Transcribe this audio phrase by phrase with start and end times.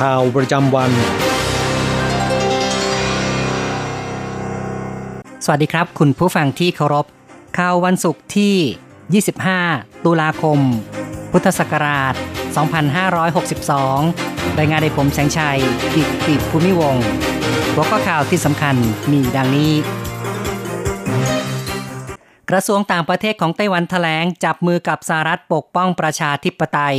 [0.00, 0.90] ข่าวประจำวัน
[5.44, 7.06] สวัสดีครับ คุณผู้ฟังที่เคารพ
[7.58, 9.22] ข่าววันศุกร์ที่
[9.62, 10.58] 25 ตุลาคม
[11.32, 12.14] พุทธศักราช
[13.56, 15.58] 2562 รายงานโดยผมแสงชัย
[15.94, 17.04] กิตติภูมิวงศ์
[17.72, 18.76] หัวข้อข่าวที่สำคัญ
[19.12, 19.72] มีดังนี้
[22.50, 26.98] กระทรวงต่างประเทศของไต้หวันแถลงจับมือกับสหรัฐปกป้องประชาธิปไตย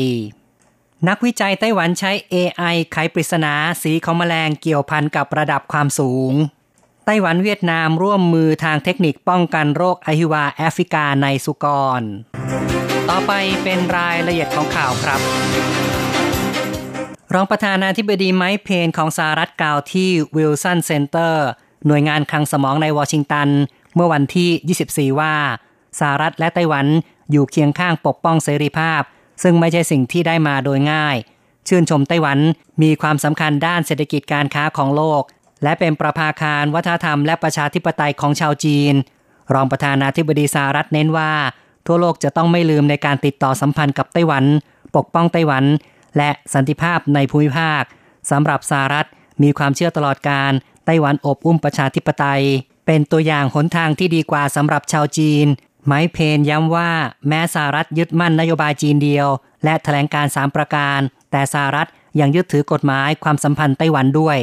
[1.09, 6.33] นักวิจัยไต้หวันใช้ AI ไขปริศนาสีของแมลงเกี่ยวพันกับระดับความสูง
[7.05, 11.65] ไต้หวันเวียดนามร่วมมือทางเทคนิคป้องกันโรคอหิวาต์แอฟริกาในสุก
[11.99, 12.01] ร
[13.09, 13.31] ต่อไป
[13.63, 15.19] เป็นรายละเอียดของข่าวครับ
[17.33, 21.45] รองประธานาธิบดีไมค์เพนซ์ของสหรัฐกล่าวที่วิลสันเซ็นเตอร์
[21.87, 23.49] หน่วยงานคลังสมองในวอชิงตัน
[23.95, 25.33] เมื่อวันที่ 24 ว่า
[25.99, 26.85] สหรัฐและไต้หวัน
[27.31, 29.01] อยู่เคียงข้างปกป้องเสรีภาพ
[29.43, 31.17] ซึ่งไม่ใช่สิ่งที่ได้มาโดยง่าย
[31.67, 32.39] ชื่นชมไต้หวัน
[32.81, 35.23] มีความสำคัญด้านเศรษฐกิจการค้าของโลก
[35.63, 38.93] และเป็นประภาคารวัฒนธรรมและประชาธิปไตยของชาวจีน
[39.53, 41.31] รองประธานาธิบดีสหรัฐเน้นว่า
[41.87, 44.43] ทั่วโลกจะต้องไม่ลืมในการติดต่อสัมพันธ์กับไต้หวัน
[44.95, 45.63] ปกป้องไต้หวัน
[46.17, 47.83] และสันติภาพในภูมิภาค
[48.31, 49.07] สำหรับสหรัฐ
[49.43, 50.51] มีความเชื่อตลอดการ
[50.85, 52.43] ไต้หวันอบอุ้มประชาธิปไตย
[52.85, 55.45] เป็นตัวอย่างหนทางที่ดีกว่าสำหรับชาวจีน
[55.87, 56.89] ไมค์เพนย้ำว่า
[57.27, 59.27] แม้สหรัฐยึดมั่นนโยบายจีนเดียว
[59.63, 60.99] และแถลงการสามประการ
[61.31, 61.87] แต่สหรัฐ
[62.19, 64.37] ยังยึดถือกฎหมายความสัมพันธ์ไต้หวันด้วย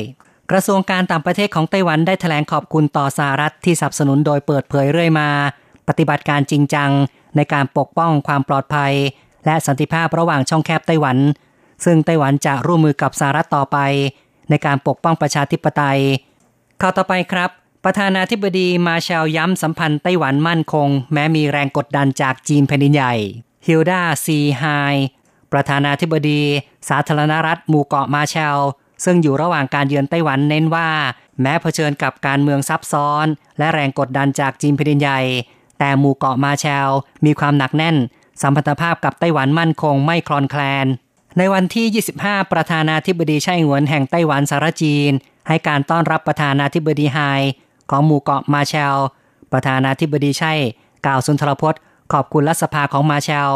[0.51, 5.29] กระทรวงการต่างประเทศของไต้หวันได้แถลงขอบคุณต่อสหรัฐที่สนับสนุนโดยเปิดเผยเรื่อยมา
[5.89, 6.91] ปฏิบัติการจริงจัง
[7.37, 8.93] ในการปกป้องความปลอดภัย
[9.47, 11.17] และสันติภาพระหว่างช่องแคบไต้หวัน
[11.85, 13.79] ซึ่งไต้หวันจะร่วมมือกับสหรัฐต่อไป
[14.51, 16.01] ในการปกป้องประชาธิปไตย
[16.81, 17.51] ข่าวต่อไปครับ
[17.85, 23.15] ประธานาธิบดีมาเชลย้ำสัมพันธ์ไต้หวันมั่นคง แม้มีแรงกดดันจากจีนแผ่นดินใหญ่
[23.67, 24.65] ฮิลดาซีไฮ
[25.53, 26.43] ประธานาธิบดี
[26.89, 28.59] สาธารณรัฐหมู่เกาะมาเชล
[29.05, 30.91] ซึ่งอยู่ระหว่างการเยือนไต้หวันเน้นว่า
[31.41, 33.27] แม้เผชิญกับการเมืองซับซ้อน
[33.59, 35.21] และแรงกดดันจากจีนแผ่นดินใหญ่
[35.79, 36.91] แต่หมู่เกาะมาเชล
[37.25, 37.97] มีความหนักแน่น
[38.43, 40.87] สัมพันธภาพกับไต้หวันมั่นคงไม่คลอนแคลน
[41.39, 41.87] ในวันที่
[42.21, 45.13] 25 ประธานาธิบดีไช่หวนแห่งไต้หวันสารจีน
[45.49, 47.19] ให้การต้อนรับประธานาธิบดีไฮ
[47.91, 48.97] ของหมู่เกาะมาเชล
[49.53, 50.53] ประธานาธิบดีไช่
[51.07, 51.81] กล่าวสุนทรพจน์
[52.13, 53.51] ขอบคุณรัฐสภาของมาเชล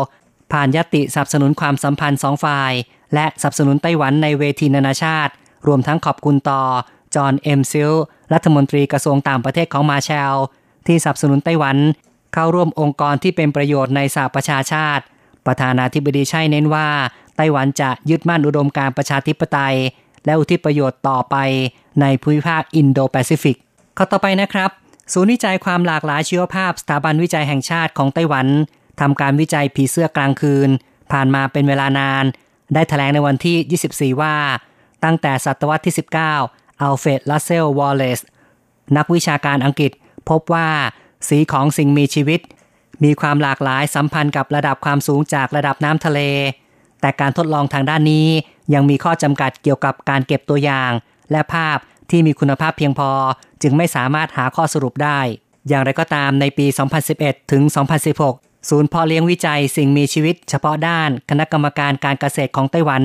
[0.53, 2.73] ผ่านยติสนับสนุนความสัมพันธ์สองฝ่าย
[3.15, 5.33] และสนับสนุนไต้หวันในเวทีนานาชาติ
[5.67, 6.63] รวมทั้งขอบคุณต่อ
[7.15, 7.93] จอห์นเอ็มซิล
[8.33, 10.35] รัฐมนตรีกระทรวงต่างประเทศของมาเชล
[10.87, 11.77] ที่สนับสนุนไต้หวัน
[12.35, 15.05] เข้าร่วมองค์กรที่เป็นประโยชน์ในสหประชาชาติ
[15.47, 16.89] ประธานาธิบดีไช่เน้นว่า
[17.37, 19.77] ไต้หวันจะยึดมั่นอุดมการประชาธิปไตย
[20.25, 21.37] และอุทิศประโยชน์ต่อไป
[22.01, 23.57] ในภูมิภาคอินโดแปซิฟิก
[23.99, 24.71] ข้อต่อไปนะครับ
[25.13, 28.47] ศูนย์วิจัยความหลากหลายชีวภาพสถาบันวิจัยแห่งชาติของไต้หวัน
[29.01, 30.69] ทำการวิจัยผีเสื้อกลางคืน
[31.13, 32.25] ผ่านมาเป็นเวลานาน
[32.75, 34.37] ได้แถลงในวันที่ 24 ว่า
[35.05, 35.95] ตั้งแต่ศตวรรษที่
[36.39, 38.21] 19 อัลเฟรดลัสเซลวอลเลซ
[38.97, 39.93] นักวิชาการอังกฤษ
[40.29, 40.69] พบว่า
[41.29, 42.41] สีของสิ่งมีชีวิต
[43.05, 46.21] มีความหลากหลายสัมพันธ์กับระดับความสูงจากระดับน้ำทะเล
[47.01, 48.29] แต่การทดลองทางด้านนี้
[48.75, 50.91] ยังมีข้อจำกัดเกี่ยวกับการเก็บตัวอย่าง
[51.33, 51.79] และภาพ
[52.11, 53.11] ที่มีคุณภาพเพียงพอ
[53.63, 55.21] จึงไม่สามารถหาข้อสรุปได้
[55.69, 56.67] อย่างไรก็ตามในปี
[57.09, 57.63] 2011 ถึง
[58.17, 63.03] 2016 ศูนย์พอเลี้ยงวิจัยสิ่งมีชีวิต เฉพาะด้านคณะกรรมการการเกษตรของไต้หวัน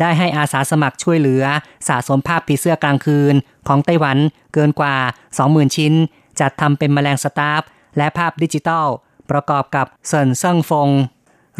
[0.00, 1.44] ได้ให้อาสาสมัครช่วยเหลือ
[1.88, 3.34] สะสมภาพผีเสื้อกลางคืน
[3.68, 4.18] ของไต้หวัน
[4.54, 4.96] เกินกว่า
[5.36, 5.92] 20,000 ชิ้น
[6.40, 7.62] จัดทำเป็นแมลงสตัฟฟ์
[7.96, 8.86] และภาพดิจิตอล
[9.30, 10.88] ประกอบกับเซินเซิงฟง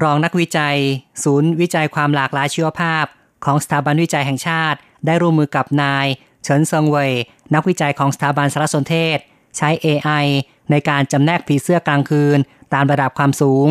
[0.02, 0.76] รองนักวิจัย
[1.25, 3.04] ศูนย์วิจัยความหลากหลายชีวภาพ
[3.44, 6.06] ของสถาบันวิจัยแห่งชาติ ได้ร่วมมือกับนาย
[6.49, 7.11] ฉินเซิงเว่ย
[7.55, 9.19] นักวิจัยของสถาบันสารสนเทศ
[9.56, 10.27] ใช้ AI
[10.71, 12.39] ในการจำแนกผีเสื้อกลางคืน
[12.75, 13.69] ตามระดับความสูง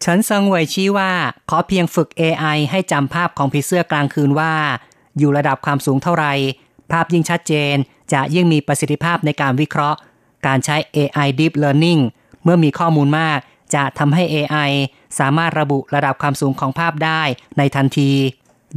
[0.00, 1.12] เฉินเซิงเว่ยชี้ว่า
[1.50, 4.54] ขอเพียงฝึก AI ให้จำภาพของผีเสื้อกลางคืนว่า
[5.18, 6.32] อยู่ระดับความสูงเท่าไหร่
[6.92, 7.74] ภาพยิ่งชัดเจน
[8.12, 9.98] จะยิ่งมีประสิทธิภาพในการวิเคราะห์
[10.46, 12.02] การใช้ AI Deep Learning
[12.44, 13.38] เมื่อมีข้อมูลมาก
[13.74, 14.70] จะทำให้ AI
[15.18, 17.22] สามารถระบุระดับความสูงของภาพได้
[17.58, 18.10] ในทันที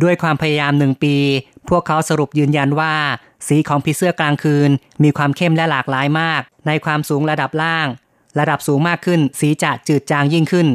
[0.04, 1.16] ด้วยความพยายามหนึ่งปี
[1.70, 2.94] พวกเขาสรุปยืนยันว่า
[3.48, 4.70] สีของผีเสื้อกลางคืน
[5.04, 7.88] มีความเข้มและหลากหลายมาก ในความสูงระดับล่าง
[8.40, 10.68] ระดับสูงมากขึ้น สีจะจืดจางยิ่งขึ้น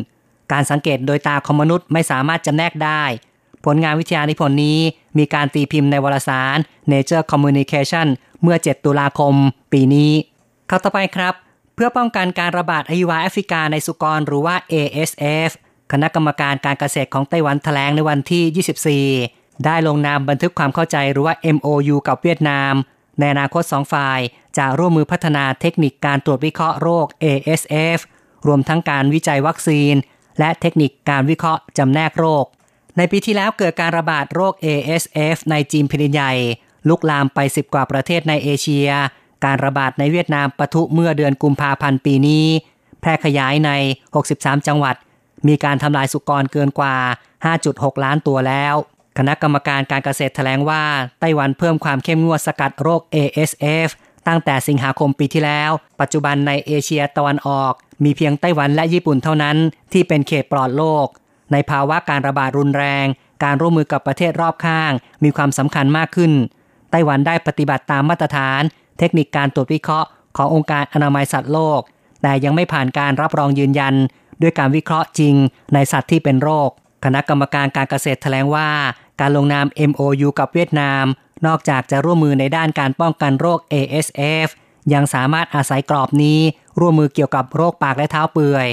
[0.53, 3.03] การสังเกตโดยตาของมนุษย์ไม่สามารถจำแนกได้
[3.65, 4.79] ผลงานวิทยานิพนธ์นี้
[5.19, 6.59] มีการตีพิมพ์ในวารสาร
[6.93, 8.07] Nature Communication
[8.43, 9.35] เมื่อ 7 ตุลาคม
[9.73, 10.13] ปีนี้
[10.71, 11.35] ข้าต่อไปครับ
[11.75, 15.51] เพื่อป้องกันการระบาดอหิวาแอฟริกาในสุกรหรือว่า ASF
[15.93, 19.07] คณะกรรมการการเกษตรของไต้หวันแถลงในวันที่
[19.37, 22.73] 24 ได้ลงนามบันทึกความเข้าใจหรือว่า MOU กับเวียดนาม
[23.19, 24.21] ในอนาคตสองฝ่าย
[24.59, 27.99] จะร่วมมือพัฒนาเทคนิคการตรวจวิเคราะห์โรค ASF
[28.47, 29.95] รวมทั้งการวิจัยวัคซีน
[30.39, 32.45] และเทคนิคการวิเคราะห์จำแนกโรค
[32.97, 36.33] ในปีที่แล้วเกิดการระบาดโรค ASF ในจีนแผ่นใหญ่
[36.89, 38.89] ลุกลามไป 10 กว่าประเทศในเอเชีย
[39.45, 42.47] การระบาดในเวียดนามปะทุเมื่อเดือนกุมภาพันธ์ปีนี้
[43.01, 43.71] แพร่ขยายใน
[44.17, 44.97] 63 จังหวัด
[45.49, 46.97] มีการทำลายสุกรเกินกว่า
[47.51, 48.75] 5.6 ล้านตัวแล้ว
[49.19, 50.83] คณะกรรมการการเกษตรแถลงว่า
[51.21, 53.89] ไต้หวันเพิ่มความเข้มงวดสกัดโรค ASF
[54.29, 55.71] ตั้งแต่สิงหาคมปีที่แล้ว
[56.01, 57.73] ปัจจุบันในเอเชียตะวันออก
[58.05, 59.57] มีเพียงไต้หวันและญี่ปุ่นเท่านั้น
[59.93, 61.07] ที่เป็นเขตปลอดโรค
[61.53, 63.07] ในภาวะการระบาดรุนแรง
[63.45, 64.93] การร่วมมือกับประเทศรอบข้าง
[65.25, 66.33] มีความสำคัญมากขึ้น
[66.91, 68.63] ไต้หวันได้ปฏิบัติตามมาตรฐาน
[68.99, 71.81] เทคนิคการตรวจวิเคราะห์ขององค์การอนามัยสัตว์โลก
[72.23, 73.95] แต่ยังไม่ผ่านการรับรองยืนยัน
[74.43, 75.35] ด้วยการวิเคราะห์จริง
[75.75, 76.71] ในสัตว์ที่เป็นโรค
[77.05, 78.69] คณะกรรมการการเกษตรแถลงว่า
[79.21, 81.05] การลงนาม MOU กับเวียดนาม
[81.47, 84.49] นอกจากจะร่วมมือในด้านการป้องกันโรค ASF
[84.95, 86.41] ยังสามารถอาศัยกรอบนี้
[86.81, 88.67] ร่วมมือเกี่ยวกับโรคปากและเท้าเปื่อย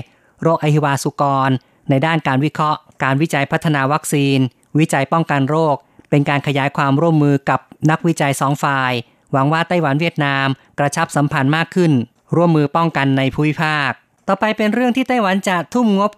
[0.43, 1.49] โรคอหิวาสุกร
[1.89, 4.39] ในด้านการวิเคราะห์ การวิจัยพัฒนาวัคซีน
[4.79, 5.75] วิจัยป้องกันโรค
[6.09, 7.59] เป็นการขยายความร่วมมือกับ
[7.89, 8.91] นักวิจัยสองฝ่าย
[9.31, 10.47] หวังว่าไต้หวันเวียดนาม
[10.79, 11.91] กระชับสัมพันธ์มากขึ้น
[12.35, 13.91] ร่วมมือป้องกันในภูมิภาค
[14.27, 16.11] ต่อไปเป็นเรื่องที่ไต้หวันจะทุ่มงบ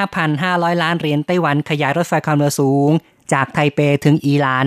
[0.00, 2.90] 95,500 ล้านเหรียญไต้หวันขยายรถไฟความเร็วสูง
[3.32, 4.66] จากไทเปถึงอีหลาน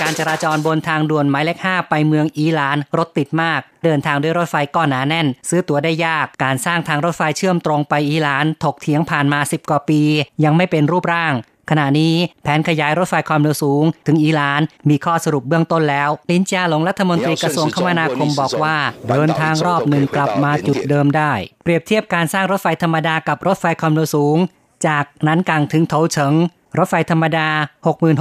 [0.00, 10.00] การจราจรบนทางด่วนหมายเลข 5 ไปเมืองอีหลานรถติดมาก เดินทางด้วยรถไฟก็หนาแน่น ซื้อตั๋วได้ยาก การสร้างทางรถไฟเชื่อมตรงไปอีหลาน ถกเถียงผ่านมา 10 กว่าปี
[10.44, 11.34] ยังไม่เป็นรูปร่าง
[11.70, 18.76] ขณะนี้แผนขยายรถไฟความเร็วสูง ถึงอีหลานมีข้อสรุปเบื้องต้นแล้ว ลินจาหลงรัฐมนตรีกระทรวงคมนาคมบอกว่า
[19.08, 21.32] เดินทางรอบหนึ่งกลับมาจุดเดิมได้
[21.62, 24.38] เปรียบเทียบการสร้างรถไฟธรรมดากับรถไฟความเร็วสูง
[24.86, 26.34] จากนั้นกลางถึงโถเฉิง
[26.78, 27.48] รถไฟธรรมดา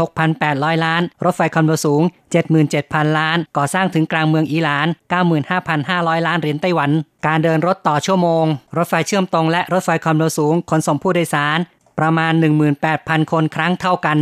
[0.05, 2.01] 66,800 ล้าน รถไฟความเร็วสูง
[2.59, 4.88] 77,000 ล้าน ก่อสร้างถึงกลางเมืองอีหลาน
[5.57, 6.91] 95,500 ล้านเหรียญไต้หวัน
[7.27, 8.45] การเดินรถต่อชั่วโมง
[8.77, 11.59] รถไฟเชื่อมตรงและรถไฟความเร็วสูงขนส่งผู้โดยสาร
[11.99, 12.33] ประมาณ
[12.81, 14.17] 18,000 คนครั้งเท่ากัน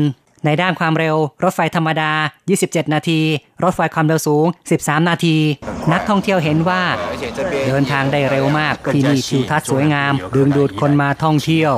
[0.45, 2.11] ในด้านความเร็ว รถไฟธรรมดา
[2.53, 3.21] 27 นาที
[3.63, 4.45] รถไฟความเร็วสูง
[4.79, 5.37] 13 นาที
[5.93, 6.81] นักท่องเที่ยวเห็นว่า
[7.67, 11.73] เดินทางได้เร็วมาก ที่นี่ทิวทัศน์สวยงาม ดึงดูดคนมาท่องเที่ยว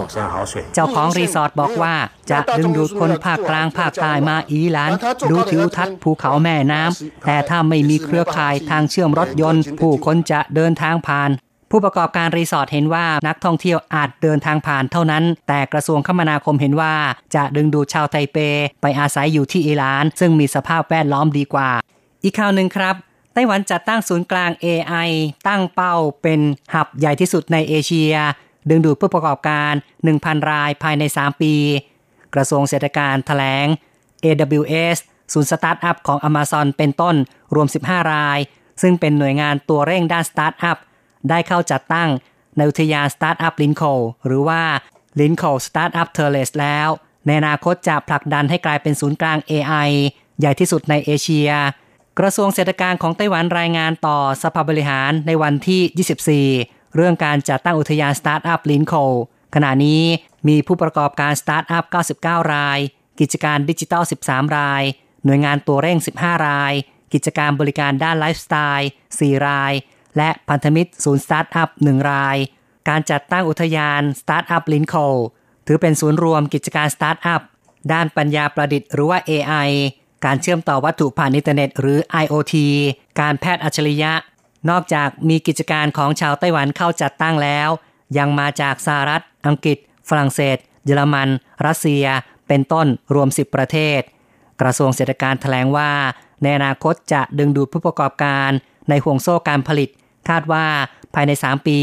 [0.74, 1.96] เจ้าของรีสอร์ทบอกว่า
[2.32, 4.92] จะดึงดูดคนภาคกลางภาคใต้มาอีหลาน
[5.30, 11.30] ดูทิวทัศน์ภูเขาแม่น้ำแต่ถ้าไม่มีเครือข่ายทางเชื่อมรถยนต์ ผู้คนจะเดินทางผ่าน
[11.72, 16.94] ผู้ประกอบการรีสอร์ทเห็นว่านักท่องเที่ยวอาจเดินทางผ่านเท่านั้น แต่กระทรวงคมนาคมเห็นว่า
[17.36, 18.38] จะดึงดูดชาวไทเป
[18.82, 21.70] ไปอาศัยอยู่ที่อิหร่าน ซึ่งมีสภาพแวดล้อมดีกว่า
[22.24, 22.96] อีกข่าวหนึ่งครับ
[23.34, 25.10] ไต้หวันจัดตั้งศูนย์กลาง AI
[25.48, 26.40] ตั้งเป้าเป็น
[26.74, 28.14] Hub ใหญ่ที่สุดในเอเชีย
[28.70, 29.74] ดึงดูดผู้ประกอบการ
[30.12, 31.54] 1,000 รายภายใน 3 ปี
[32.34, 33.66] กระทรวงเศรษฐการแถลง
[34.24, 34.98] AWS
[35.34, 37.16] ศูนย์สตาร์ทอัพของ Amazon เป็นต้น
[37.56, 38.40] รวม 15 ราย
[38.82, 40.78] ซึ่งเป็นหน่วยงานตัวเร่งด้านสตาร์ทอัพ
[41.30, 42.10] ได้เข้าจัดตั้ง
[42.58, 43.84] ในอุทยานสตาร์ทอัพลินโค
[44.26, 44.62] หรือว่า
[45.20, 46.90] ลินโค Startup Terrace แล้ว
[47.26, 49.90] ในอนาคตจะผลักดันให้กลายเป็นศูนย์กลาง AI
[50.40, 51.50] ใหญ่ที่สุดในเอเชีย
[52.20, 58.94] กระทรวงเศรษฐการของไต้หวันรายงานต่อสภาบริหารในวันที่ 24 เรื่องการจัดตั้งอุทยานสตาร์ทอัพลินโค
[59.56, 60.04] ขณะนี้
[60.48, 61.86] มีผู้ประกอบการสตาร์ทอัพ
[62.20, 62.80] 99 ราย
[63.20, 64.84] กิจการดิจิทัล 13 ราย
[65.26, 66.74] หน่วยงานตัวเร่ง 15 ราย
[67.14, 69.74] กิจการบริการด้านไลฟ์สไตล์ 4 ราย
[70.18, 72.38] และพันธมิตรศูนย์สตาร์ทอัพ1ราย
[72.90, 75.16] การจัดตั้งอุทยานสตาร์ทอัพลินโค
[75.68, 77.42] ถือเป็นศูนย์รวมกิจการสตาร์ทอัพ
[77.92, 79.70] ด้านปัญญาประดิษฐ์หรือว่า AI
[80.26, 82.56] การเชื่อมต่อวัตถุผ่านอินเทอร์เน็ตหรือ IoT
[83.20, 84.14] การแพทย์อัจฉริยะ
[84.70, 87.70] นอกจากมีกิจการของชาวไต้หวันเข้าจัดตั้งแล้ว
[88.18, 89.78] ยังมาจากสหรัฐ อังกฤษ
[90.10, 91.30] ฝรั่งเศส เยอรมัน
[91.66, 92.06] รัสเซีย
[92.48, 94.02] เป็นต้นรวม 10 ประเทศ
[94.62, 95.92] กระทรวงเศรษฐการแถลงว่า
[96.44, 98.50] ในอนาคตจะดึงดูดผู้ประกอบการ
[98.90, 99.90] ในห่วงโซ่การผลิต
[100.30, 100.66] คาดว่า
[101.14, 101.80] ภายใน 3 ปี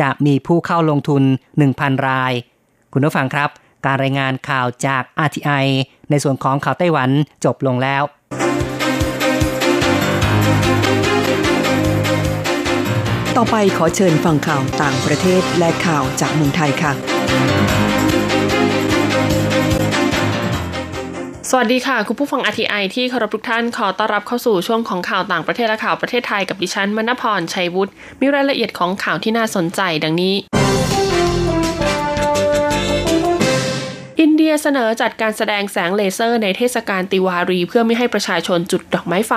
[0.00, 1.22] จะมีผู้เข้าลงทุน
[1.64, 2.32] 1,000 ราย
[2.92, 3.50] คุณผู้ฟังครับ
[3.84, 5.66] การรายงานข่าวจาก RTI
[6.10, 7.10] ในส่วนของข่าวไต้หวัน
[7.44, 8.02] จบลงแล้ว
[13.36, 16.92] ต่อไปขอเชิญฟังข่าวต่างประเทศและข่าวจากเมืองไทยค่ะ
[21.50, 30.34] สวัสดีค่ะคุณผู้ฟังอาทีไอที่เคารพทุกท่านขอต้อนรับเข้าสู่ช่วงของข่าวต่างประเทศและข่าวประเทศไทยกับดิฉันมณพรชัยวุฒิมีรายละเอียดของข่าวที่น่าสนใจดังนี้
[34.20, 39.32] อินเดียเสนอจัดการแสดงแสงเลเซอร์ในเทศกาลติวารี เพื่อไม่ให้ประชาชนจุดดอกไม้ไฟ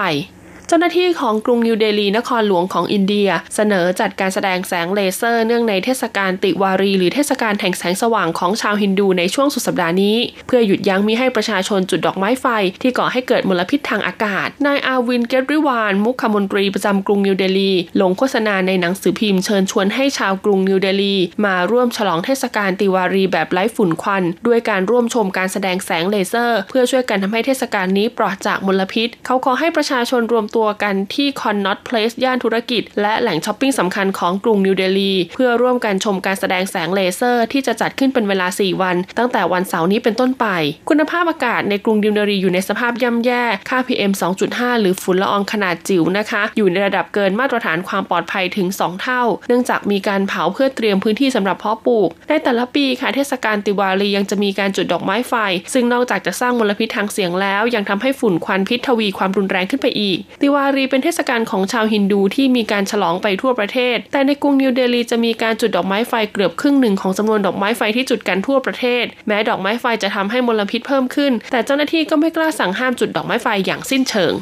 [0.69, 12.45] เจ้าหน้าที่ของกรุงนิวเดลีนครหลวงของอินเดีย เสนอจัดการแสดงแสงเลเซอร์เนื่องในเทศกาลดิวาลี หรือเทศกาลแห่งแสงสว่างของชาวฮินดูในช่วงสุดสัปดาห์นี้ เพื่อหยุดยั้งมิให้ประชาชนจุดดอกไม้ไฟ
[12.81, 17.71] ที่ก่อให้เกิดมลพิษทางอากาศ นายอาร์วินด์ เกจริวาล มุขมนตรีประจำกรุงนิวเดลี
[18.01, 40.45] ลงโฆษณาในหนังสือพิมพ์เชิญชวนให้ชาวกรุงนิวเดลี มาร่วมฉลองเทศกาลดิวาลีแบบไร้ฝุ่นควัน ด้วยการร่วมชมการแสดงแสงเลเซอร์ เพื่อช่วยกันทำให้เทศกาลนี้ปลอดจากมลพิษ เขาขอให้ประชาชนรวมตัวกันที่คอนนอตเพลสย่านธุรกิจ และแหล่งช้อปปิ้งสำคัญของกรุงนิวเดลี เพื่อร่วมกันชมการแสดงแสงเลเซอร์ที่จะจัดขึ้นเป็นเวลา 4 วัน ตั้งแต่วันเสาร์นี้เป็นต้นไป
[40.89, 44.11] คุณภาพอากาศในกรุงนิวเดลีอยู่ในสภาพย่ำแย่ ค่า PM
[44.47, 55.33] 2.5 หรือฝุ่นละอองขนาดจิ๋วนะคะ อยู่ในระดับเกินมาตรฐานความปลอดภัยถึง 2 เท่า เนื่องจากมีการเผาเพื่อเตรียมพื้นที่สำหรับเพาะปลูก ในแต่ละปีค่ะเทศกาลติวาลียังจะมีการจุดดอกไม้ไฟ
[55.73, 74.33] ซึ่งนอกจากจะสร้างมลพิษทางเสียงแล้ว ยังทำให้ฝุ่นควันพิษทวีความรุนแรงขึ้นไปอีกติวารีเป็นเทศกาลของชาวฮินดูที่มีการฉลองไปทั่วประเทศ แต่ในกรุงนิวเดลีจะมีการจุดดอกไม้ไฟเกือบครึ่งหนึ่งของจำนวนดอกไม้ไฟที่จุดกันทั่วประเทศ แม้ดอกไม้ไฟจะทำให้มลพิษเพิ่มขึ้น แต่เจ้าหน้าที่ก็ไม่กล้าสั่งห้ามจุดดอกไม้ไฟอย่างสิ้นเชิง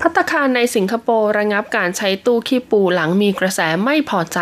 [0.00, 4.40] ภัตตาคารในสิงคโปร์ระงับการใช้ตู้คีบปูหลังมีกระแสไม่พอใจ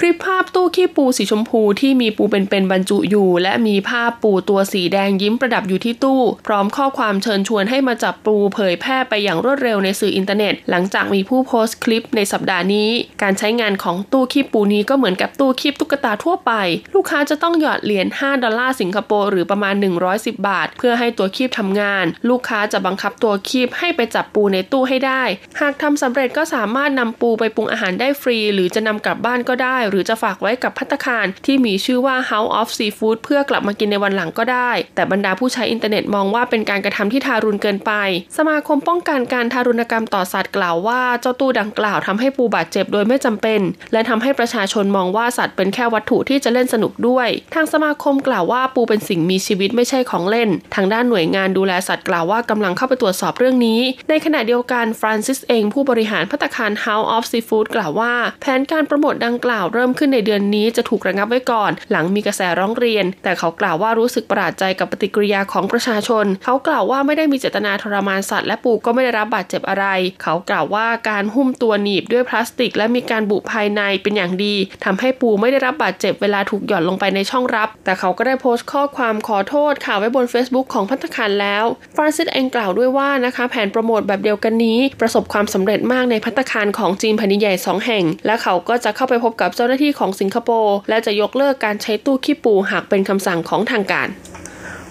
[0.00, 12.90] คลิปภาพตู้คีบปูสีชมพูที่มีปูเป็นๆบรรจุอยู่ และมีภาพปูตัวสีแดงยิ้มประดับอยู่ที่ตู้ พร้อมข้อความเชิญชวนให้มาจับปูเผยแพร่ไปอย่างรวดเร็วในสื่ออินเทอร์เน็ต หลังจากมีผู้โพสต์คลิปในสัปดาห์นี้
[13.22, 16.52] การใช้งานของตู้คีบปูนี้ก็เหมือนกับตู้คีบตุ๊กตาทั่วไป
[16.94, 19.74] ลูกค้าจะต้องหยอดเหรียญ5ดอลลาร์สิงคโปร์หรือประมาณ
[20.10, 25.22] 110 บาท เพื่อให้ตัวคีบทำงาน ลูกค้าจะบังคับตัวคีบให้ไปจับปูในตู้ให้ได้
[25.60, 37.92] หากทำสำเร็จก็สามารถนำปูไปปรุงอาหารได้ฟรี หรือจะนำกลับบ้านก็ได้หรือจะฝากไว้กับพัตคารที่มีชื่อว่า House of Seafood เพื่อกลับมากินในวันหลังก็ได้ แต่บรรดาผู้ใช้อินเทอร์เน็ตมองว่าเป็นการกระทำที่ทารุณเกินไป
[38.36, 43.60] สมาคมป้องกันการทารุณกรรมต่อสัตว์กล่าวว่าเจ้าตู้ดังกล่าวทำให้ปูบาดเจ็บโดยไม่จำเป็น
[43.92, 69.86] และทำให้ประชาชนมองว่าสัตว์เป็นแค่วัตถุที่จะเล่นสนุกด้วย ทางสมาคมกล่าวว่าปูเป็นสิ่งมีชีวิตไม่ใช่ของเล่น ทางด้านหน่วยงานดูแลสัตว์กล่าวว่ากำลังเข้าไปตรวจสอบเรื่องนี้ ในขณะเดียวกันฟรานซิสเองผู้บริหารพัตคาร House of Seafood กล่าวว่า แผนการโปรโมทดังกล่าวเริ่มขึ้นในเดือนนี้จะถูกระงับไว้ก่อน หลังมีกระแสร้องเรียน แต่เขากล่าวว่ารู้สึกประหลาดใจกับปฏิกิริยาของประชาชน เขากล่าวว่าไม่ได้มีเจตนาทรมานสัตว์และปูก็ไม่ได้รับบาดเจ็บอะไร
[70.22, 74.54] เขากล่าวว่าการหุ้มตัวหนีบด้วยพลาสติก และมีการบุภายในเป็นอย่างดี
[74.84, 81.64] ทำให้ปูไม่ได้รับบาดเจ็บเวลาถูกหย่อนลงไปในช่องรับ แต่เขาก็ได้โพสต์ข้อความขอโทษข่าวไว้บน Facebook ของพัฒคารแล้ว
[81.96, 94.08] ฟรานซิสเองกล่าวด้วยว่านะคะแผนโปรโมทแบบเดียวกันนี้ ประสบความสำเร็จมากในพัฒคารของจีนแผ่นใหญ่2แห่ง และเขาก็จะเข้าไปพบกับเจ้าหน้าที่ของสิงคโปร์และจะยกเลิกการใช้ตู้ขี้ปูหากเป็นคำสั่งของทางการ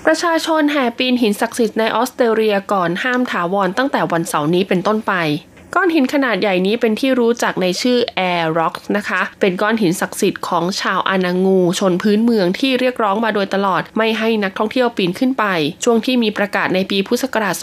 [0.05, 5.13] ประชาชนแห่ปีนหินศักดิ์สิทธิ์ในออสเตรเลียก่อนห้ามถาวรตั้งแต่วันเสาร์นี้เป็นต้นไป
[5.75, 7.97] ก้อนหินขนาดใหญ่นี้เป็นที่รู้จักในชื่อ
[8.29, 15.45] Air Rock นะคะ เป็นก้อนหินศักดิ์สิทธิ์ของชาวอานางู ชนพื้นเมืองที่เรียกร้องมาโดยตลอด ไม่ให้นักท่องเที่ยวปีนขึ้นไป
[15.83, 17.55] ช่วงที่มีประกาศในปีพุทธศักราช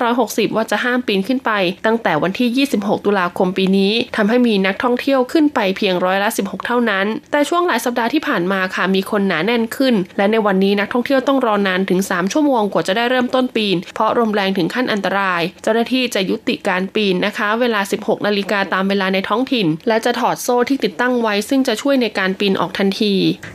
[0.00, 1.50] 2560 ว่าจะห้ามปีนขึ้นไป
[1.86, 23.14] ตั้งแต่วันที่ 26 ตุลาคมปีนี้ทำให้มีนักท่องเที่ยวขึ้นไปเพียงร้อยละ 16 เท่านั้น แต่ช่วงหลายสัปดาห์ที่ผ่านมาค่ะมีคนหนาแน่นขึ้น และในวันนี้นักท่องเที่ยวต้องรอนานถึง 3 ชั่วโมงกว่าจะได้เริ่มต้นปีน เพราะลมแรงถึงขั้นอันตราย เจ้าหน้าที่จะยุติการปีนนะคะเวลา 16 นาฬิกาตามเวลาในท้องถิ่น และจะถอดโซ่ที่ติดตั้งไว้ ซึ่งจะช่วยในการปีนออกทันที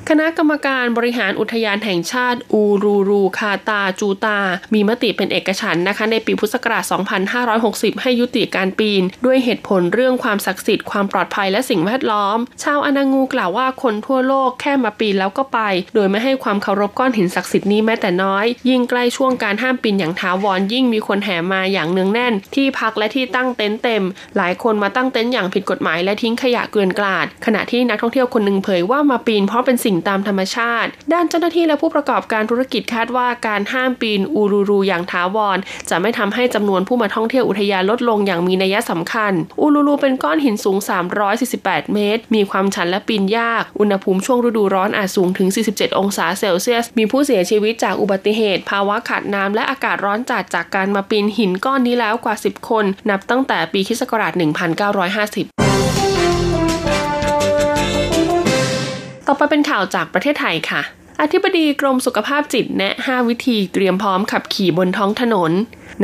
[0.10, 4.39] คณะกรรมการบริหารอุทยานแห่งชาติ อูรูรูคาตาจูตา
[4.74, 6.83] มีมติเป็นเอกฉันนะคะ ในปีพุทธศักราช
[7.43, 15.60] 2560 ให้ยุติการปีน ด้วยเหตุผลเรื่องความศักดิ์สิทธิ์ความปลอดภัยและสิ่งแวดล้อม ชาวอนางูกล่าวว่าคนทั่วโลกแค่มาปีนแล้วก็ไป
[15.95, 24.03] โดยไม่ให้ความเคารพก้อนหินศักดิ์สิทธิ์นี้แม้แต่น้อย ยิ่งใกล้ช่วงการห้ามปีนอย่างท้าวรยิ่งมีคนแห่มาอย่างเนืองแน่น ที่พักและที่ตั้งเต็นท์เต็ม
[24.38, 35.57] หลายคนมาตั้งเต็นท์อย่างผิดกฎหมายและทิ้งขยะเกลื่อนกลาด ขณะที่นักท่องเที่ยวคนหนึ่งเผยว่ามาปีนเพราะเป็นสิ่งตามธรรมชาติ ด้านเจ้าหน้าที่และผู้ประกอบการธุรกิจคาดว่าการห้ามปีนอูรูรูอย่างถาวร
[35.89, 40.77] จะไม่ทำให้จำนวนผู้มาท่องเที่ยวอุทยานลดลงอย่างมีนัยสำคัญ อูรูรูเป็นก้อนหินสูง
[41.35, 54.08] 348 เมตร มีความชันและปีนยาก อุณหภูมิช่วงฤดูร้อนอาจสูงถึง 47 องศาเซลเซียส มีผู้เสียชีวิตจากอุบัติเหตุ ภาวะขาดน้ำและอากาศร้อนจัดจากการมาปีนหินก้อนนี้แล้วกว่า 10 คน นับตั้งแต่ปีคศ1950
[59.28, 60.82] ต่อไปเป็นข่าวจากประเทศไทยค่ะ
[61.22, 65.51] อธิบดีกรมสุขภาพจิตแนะ 5 วิธีเตรียมพร้อมขับขี่บนท้องถนน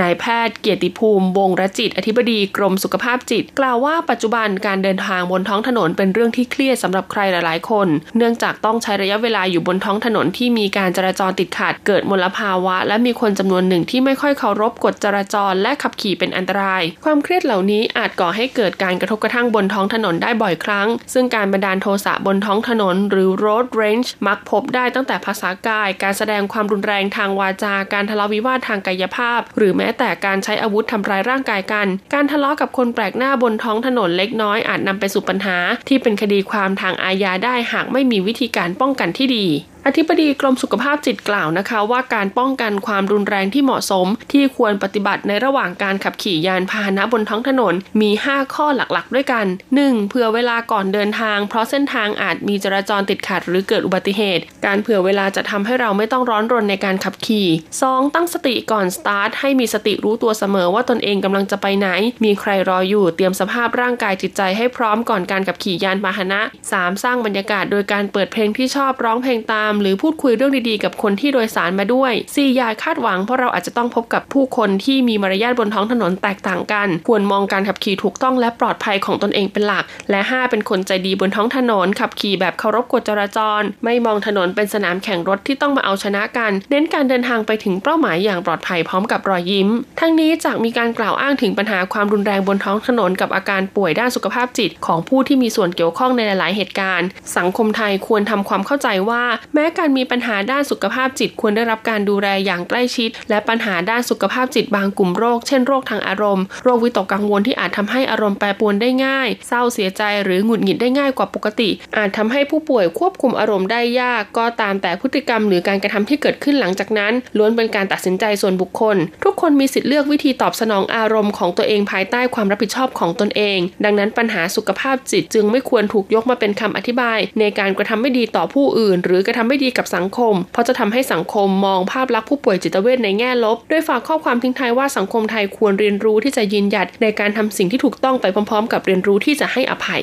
[0.01, 24.10] นายแพทย์เกียรติภูมิ วงรจิต อธิบดีกรมสุขภาพจิต กล่าวว่าปัจจุบันการเดินทางบนท้องถนนเป็นเรื่องที่เครียดสำหรับใครหลาย ๆ คน เนื่องจากต้องใช้ระยะเวลาอยู่บนท้องถนนที่มีการจราจรติดขัด เกิดมลภาวะ และมีคนจำนวนหนึ่งที่ไม่ค่อยเคารพกฎจราจร และขับขี่เป็นอันตราย ความเครียดเหล่านี้อาจก่อให้เกิดการกระทบกระทั่งบนท้องถนนได้บ่อยครั้ง ซึ่งการบันดาลโทสะบนท้องถนน หรือ road rage
[24.27, 35.57] มักพบได้ตั้งแต่ภาษากาย การแสดงความรุนแรงทางวาจาการทะเลาะวิวาททางกายภาพ หรือแม้แต่การใช้อาวุธทำร้ายร่างกายกัน การทะเลาะกับคนแปลกหน้าบนท้องถนนเล็กน้อยอาจนำไปสู่ปัญหา
[35.88, 39.46] ที่เป็นคดีความทางอาญาได้หากไม่มีวิธีการป้องกันที่ดี
[39.89, 49.46] อธิบดีกรมสุขภาพจิตกล่าวนะคะ ว่าการป้องกันความรุนแรงที่เหมาะสม ที่ควรปฏิบัติในระหว่างการขับขี่ยานพาหนะบนท้องถนนมี 5 ข้อหลักๆ ด้วยกัน
[49.77, 50.10] 1.
[50.10, 57.48] เผื่อเวลาก่อนเดินทาง เพราะเส้นทางอาจมีจราจรติดขัดหรือเกิดอุบัติเหตุ การเผื่อเวลาจะทำให้เราไม่ต้องร้อนรนในการขับขี่
[57.82, 58.15] 2.
[58.15, 61.88] ตั้งสติก่อนสตาร์ทให้มีสติรู้ตัวเสมอว่าตนเองกำลังจะไปไหน
[62.24, 66.41] มีใครรออยู่เตรียมสภาพร่างกายจิตใจให้พร้อมก่อนการขับขี่ยานพาหนะ
[66.72, 67.03] 3.
[67.03, 72.55] สร้างบรรยากาศโดยการเปิดเพลงที่ชอบร้องเพลงตามหรือพูดคุยเรื่องดีๆ กับคนที่โดยสารมาด้วย 4.
[72.55, 80.50] อย่าคาดหวังเพราะเราอาจจะต้องพบกับผู้คนที่มีมารยาทบนท้องถนนแตกต่างกัน ควรมองการขับขี่ถูกต้องและปลอดภัยของตนเองเป็นหลัก และ 5.
[80.50, 89.69] เป็นคนใจดีบนท้องถนน ขับขี่แบบเคารพกฎจราจร ไม่มองถนนเป็นสนามแข่งรถที่ต้องมาเอาชนะกัน เน้นการเดินทางไปถึงเป้าหมายอย่างปลอดภัยพร้อมกับรอยยิ้ม
[90.00, 97.07] ทั้งนี้จากมีการกล่าวอ้างถึงปัญหาความรุนแรงบนท้องถนนกับอาการป่วยด้านสุขภาพจิต ของผู้ที่มีส่วนเกี่ยวข้องในหลาย ๆ เหตุการณ์
[97.38, 138.74] สังคมไทยควรทำความเข้าใจว่า แม้การมีปัญหาด้านสุขภาพจิตควรได้รับการดูแลอย่างใกล้ชิด และปัญหาด้านสุขภาพจิตบางกลุ่มโรค เช่นโรคทางอารมณ์ โรควิตกกังวลที่อาจทำให้อารมณ์แปรปรวนได้ง่าย เศร้าเสียใจหรือหงุดหงิดได้ง่ายกว่าปกติ อาจทำให้ผู้ป่วยควบคุมอารมณ์ได้ยาก ก็ตามแต่พฤติกรรมหรือการกระทำที่เกิดขึ้นหลังจากนั้น ล้วนเป็นการตัดสินใจส่วนบุคคล ทุกคนมีสิทธิ์เลือกวิธีตอบสนองอารมณ์ของตัวเองภายใต้ความรับผิดชอบของตนเอง ดังนั้นปัญหาสุขภาพจิตจึงไม่ควรถูกยกมาเป็นคำอธิบาย ในการกระทำไม่ดีต่อผู้อื่น หรือกระทำไม่ดีกับสังคม เพราะจะทำให้สังคมมองภาพลักษณ์ผู้ป่วยจิตเวชในแง่ลบด้วยฝากข้อความทิ้งท้ายว่าสังคมไทยควรเรียนรู้ที่จะยืนหยัดในการทำสิ่งที่ถูกต้องไปพร้อม ๆ
[138.74, 140.01] กับเรียนรู้ที่จะให้อภัย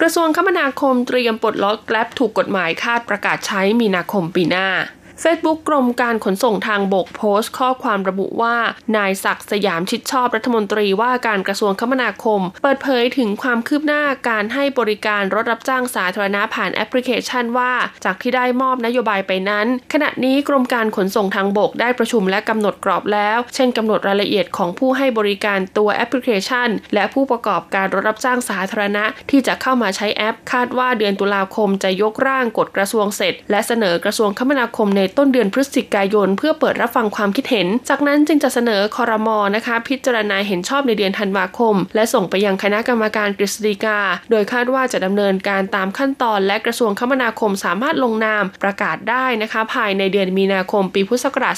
[0.00, 4.68] กระทรวงคมนาคมเตรียมปลดล็อกแกลบถูกกฎหมายคาดประกาศใช้มีนาคมปีหน้า
[5.22, 8.56] Facebook กรมการขนส่งทางบกโพสต์ ข้อความระบุว่า
[8.96, 17.72] นายศักดิ์สยามชิดชอบรัฐมนตรีว่าการกระทรวงคมนาคม เปิดเผยถึงความคืบหน้าการให้บริการรถรับจ้างสาธารณะผ่านแอปพลิเคชันว่า
[18.04, 43.98] จากที่ได้มอบนโยบายไปนั้น ขณะนี้กรมการขนส่งทางบกได้ประชุมและกำหนดกรอบแล้ว เช่นกำหนดรายละเอียดของผู้ให้บริการตัวแอปพลิเคชัน และผู้ประกอบการรถรับจ้างสาธารณะ ที่จะเข้ามาใช้แอป คาดว่าเดือนตุลาคมจะยกร่างกฎกระทรวงเสร็จ และเสนอกระทรวงคมนาคมในต้นเดือนพฤศจิกายน เพื่อเปิดรับฟังความคิดเห็น จากนั้นจึงจะเสนอคอรมอนะคะ พิจารณาเห็นชอบในเดือนธันวาคม และส่งไปยังคณะกรรมการกฤษฎีกา
[44.30, 51.56] โดยคาดว่าจะดำเนินการตามขั้นตอน และกระทรวงคมนาคมสามารถลงนามประกาศได้นะคะ ภายในเดือนมีนาคม ปีพุทธศักราช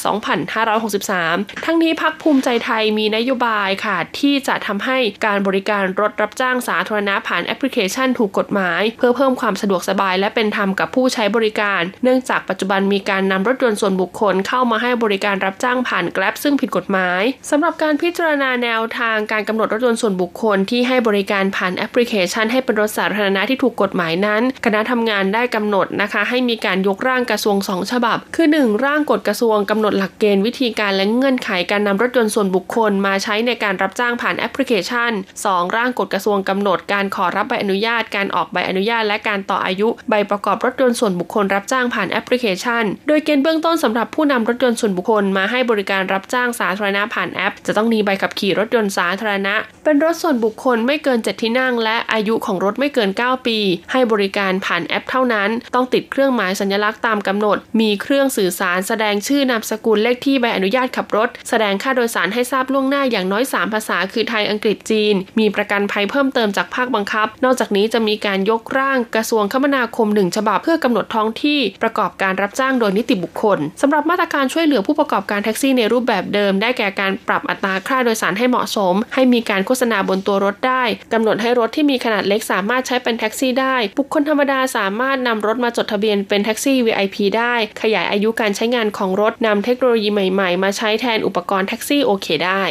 [0.62, 32.92] 2563 ทั้งนี้พรรคภูมิใจไทยมีนโยบายค่ะที่จะทำให้การบริการรถรับจ้างสาธารณะผ่านแอปพลิเคชันถูกกฎหมาย เพื่อเพิ่มความสะดวกสบาย และเป็นธรรมกับผู้ใช้บริการ เนื่องจากปัจจุบันมีการนำรถยนต์ส่วนบุคคลเข้ามาให้บริการรับจ้างผ่าน Grab ซึ่งผิดกฎหมายสำหรับการพิจารณาแนวทางการกำหนดรถยนต์ส่วนบุคคลที่ให้บริการผ่านแอปพลิเคชัน ให้เป็นรถสาธารณะที่ถูกกฎหมายนั้น คณะทำงานได้กำหนดนะคะ ให้มีการยกร่างกระทรวง 2 ฉบับ คือ 1 ร่างกฎกระทรวงกำหนดหลักเกณฑ์วิธีการและเงื่อนไขการนำรถยนต์ส่วนบุคคล
[33.06, 35.12] มาใช้ในการรับจ้างผ่านแอปพลิเคชัน
[35.44, 53.58] 2 ร่างกฎกระทรวงกำหนดการขอรับใบอนุญาต การออกใบอนุญาต และการต่ออายุ ใบประกอบรถยนต์ส่วนบุคคลรับจ้างผ่านแอปพลิเคชัน โดยเกณฑ์เบื้องต้นสำหรับผู้นำรถยนต์ส่วนบุคคลมาให้บริการรับจ้างสาธารณะผ่านแอป จะต้องมีใบขับขี่รถยนต์สาธารณะ เป็นรถส่วนบุคคลไม่เกิน 7 ที่นั่ง และอายุของรถไม่เกิน 9 ปี
[53.92, 90.50] ให้บริการผ่านแอปเท่านั้น ต้องติดเครื่องหมายสัญลักษณ์ตามกำหนด มีเครื่องสื่อสารแสดงชื่อนามสกุลเลขที่ใบอนุญาตขับรถ แสดงค่าโดยสารให้ทราบล่วงหน้าอย่างน้อย 3 ภาษา คือไทยอังกฤษจีน มีประกันภัยเพิ่มเติมจากภาคบังคับ นอกจากนี้จะมีการยกร่างกระทรวงคมนาคมหนึ่งฉบับเพื่อกำหนดท้องที่ประกอบการรับจ้างโดยนิติบุคคลสำหรับมาตรการช่วยเหลือผู้ประกอบการแท็กซี่ในรูปแบบเดิม ได้แก่การปรับอัตราค่าโดยสารให้เหมาะสม ให้มีการโฆษณาบนตัวรถได้กำหนดให้รถที่มีขนาดเล็กสามารถใช้เป็นแท็กซี่ได้ บุคคลธรรมดาสามารถนำรถมาจดทะเบียนเป็นแท็กซี่ VIP ได้ ขยายอายุการใช้งานของรถนำเทคโนโลยีใหม่
[90.56, 92.62] ๆ มาใช้แทนอุปกรณ์แท็กซี่โอเคได้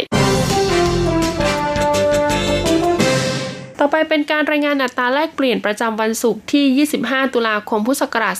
[3.87, 8.35] อไปเป็นการรายงานอัตราแลกเปลี่ยนประจำวันศุกร์ที่ 25 ตุลาคม พุทธศักราช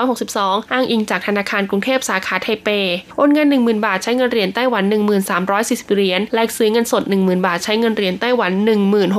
[0.00, 2.68] 2562 อ้างอิงจากธนาคารกรุงเทพสาขาไทเป
[3.16, 4.84] โอนเงิน 10,000 บาทใช้เงินเหรียญไต้หวัน
[5.38, 8.52] 1340 เหรียญ แลกซื้อเงินสด 10,000 บาทใช้เงินเหรียญไต้หวัน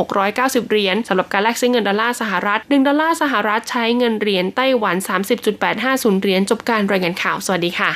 [0.01, 4.95] 1690 เหรียญสำหรับการแลกซื้อเงินดอลลาร์สหรัฐ 1 ดอลลาร์สหรัฐใช้เงินเหรียญไต้หวัน
[5.59, 7.89] 30.850 เหรียญ จบการรายงานข่าว สวัสดีค่ะ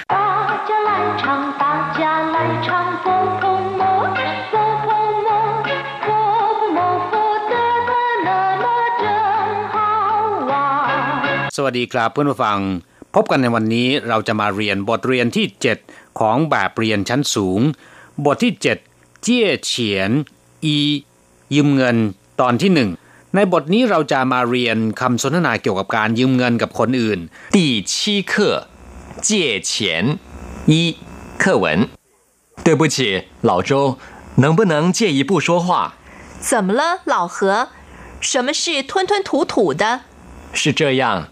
[11.57, 12.59] สวัสดีครับเพื่อนผู้ฟัง
[13.15, 15.47] พบกันในวันนี้เราจะมาเรียนบทเรียนที่
[15.83, 17.61] 7 ของแบบเรียนชั้นสูง
[18.25, 18.53] บทที่
[18.87, 20.11] 7 เจี้ยเฉียน
[20.65, 20.77] อี
[21.55, 21.97] ยืมเงิน
[22.41, 22.91] ตอนที่หนึ่ง
[23.35, 27.19] ในบทนี้เราจะมาเรียนคำสนทนาเกี่ยวกับการยืมเงินกับคนอื่น
[27.57, 27.59] 第
[27.91, 27.93] 七
[28.31, 28.33] 课
[29.27, 29.29] 借
[29.69, 29.71] 钱
[30.73, 30.75] 一
[31.43, 31.65] 课文
[32.65, 32.97] 对不起
[33.49, 33.71] 老周
[34.43, 35.67] 能不能借一步说话
[36.49, 37.69] 怎么了老何
[38.21, 39.85] 什么事吞吞吐吐的
[40.53, 41.29] 是这样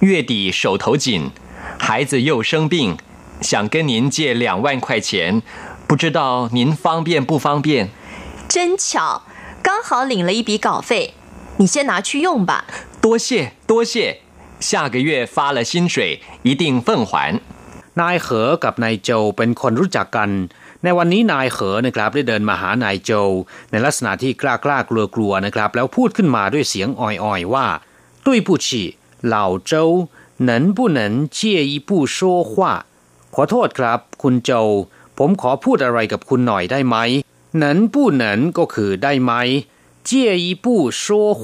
[0.00, 1.30] 月底手头紧，
[1.78, 2.96] 孩子又生病，
[3.40, 5.42] 想跟您借两万块钱，
[5.86, 7.88] 不知道您方便不方便？
[8.48, 9.22] 真巧，
[9.62, 11.14] 刚好领了一笔稿费，
[11.58, 12.64] 你先拿去用吧。
[13.00, 14.18] 多谢多谢，
[14.60, 17.40] 下个月发了薪水一定奉还。
[18.02, 20.30] นายเหอกับนายโจเป็นคนรู้จักกัน
[20.84, 23.12] ในวันนี้นายเหอนะครับได้เดินมาหานายโจ
[23.70, 27.66] ในลักษณะที่กล้ากล้ากลัวกลัวนะครับ แล้วพูดขึ้นมาด้วยเสียงอ่อยๆว่า
[28.24, 28.58] ตุ้ยผู้
[29.27, 29.85] 老หล่าเจ้า
[30.45, 32.33] หนนผู้หนนเชี่ยอีผู้โซ่
[33.33, 34.59] ขอโทษครับ คุณโจ้
[35.17, 36.95] ผมขอพูดอะไรกับคุณหน่อยได้ไหม
[37.57, 39.33] หนันผู้หนันก็คือได้ไหม
[40.05, 41.05] เจี้ยอีปู้说
[41.41, 41.43] 话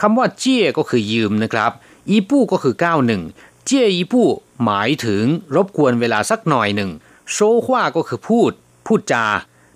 [0.00, 1.72] คำว่าเจี้ยก็คือยืมนะครับ
[2.10, 3.22] อีปู้ก็คือก้าวหนึ่ง
[3.64, 4.28] เจี้ยอีปู้
[4.64, 6.90] หมายถึงรบกวนเวลาสักหน่อยหนึ่ง
[7.34, 8.52] 说话ก็คือพูด
[8.86, 9.26] พูดจา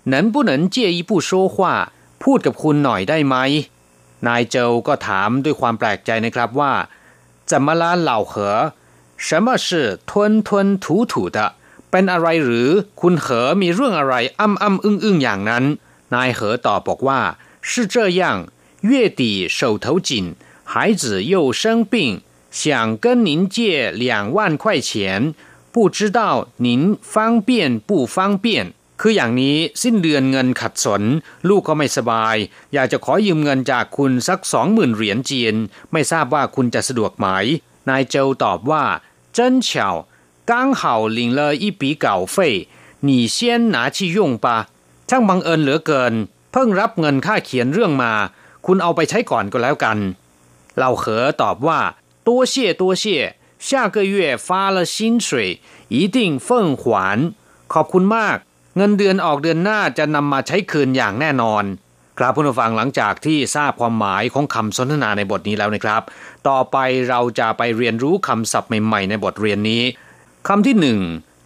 [0.09, 1.57] หนันผู้หนันเจี้ยอีปู้说话
[2.23, 3.35] พูดกับคุณหน่อยได้ไหม
[4.27, 6.73] นายเจ้ก็ถามด้วยความแปลกใจนะครับว่า
[7.50, 8.72] 怎么啦老何
[9.16, 11.38] 什么是吞吞吐吐的
[11.90, 12.68] เป็นอะไรหรือ
[13.00, 15.64] คุณเหอมีเรื่องอะไรอ้ำอ้ำอึ้งอึ้งอย่างนั้น
[16.14, 17.20] นายเหอตอบบอกว่า
[17.68, 18.22] 是这样
[18.90, 20.10] 月底手头紧
[20.72, 21.94] 孩子又生病
[22.50, 25.34] 想跟您借两万块钱
[25.72, 31.02] 不知道您方便不方便 คืออย่างนี้สิ้นเดือนเงินขัดสน
[31.48, 32.36] ลูกก็ไม่สบาย
[32.74, 35.54] อยากจะขอยืมเงินจากคุณสักสองหมื่นเหรียญจีน
[35.92, 37.26] ไม่ทราบว่าคุณจะสะดวกไหม
[37.88, 38.84] นายเจาตอบว่า
[39.36, 39.70] 真巧
[40.50, 40.82] 刚好
[41.16, 42.36] 领了一笔稿费
[43.06, 43.36] 你先
[43.74, 44.46] 拿去用吧
[45.08, 46.14] ช่างบังเอิญเหลือเกิน
[46.52, 48.12] เพิ่งรับเงินค่าเขียนเรื่องมา
[48.66, 49.98] คุณเอาไปใช้ก่อนก็แล้วกัน
[50.76, 51.80] เหล่าเหอตอบว่า
[52.26, 53.04] 多谢多谢
[53.66, 54.14] 下个月
[54.46, 55.28] 发了薪水
[55.96, 56.48] 一定奉
[56.82, 56.82] 还
[57.72, 58.36] ขอบคุณมาก
[58.76, 61.64] เงินเดือนออกเดือนหน้าจะนำมาใช้คืนอย่างแน่นอน
[62.18, 66.02] ครับผู้ฟังหลังจากที่ทราบความหมายของคำสนทนาในบทนี้แล้วนะครับ
[66.48, 66.76] ต่อไป
[67.08, 69.82] เราจะไปเรียนรู้คำศัพท์ใหม่ๆในบทเรียนนี้
[70.48, 70.98] คำที่หนึ่ง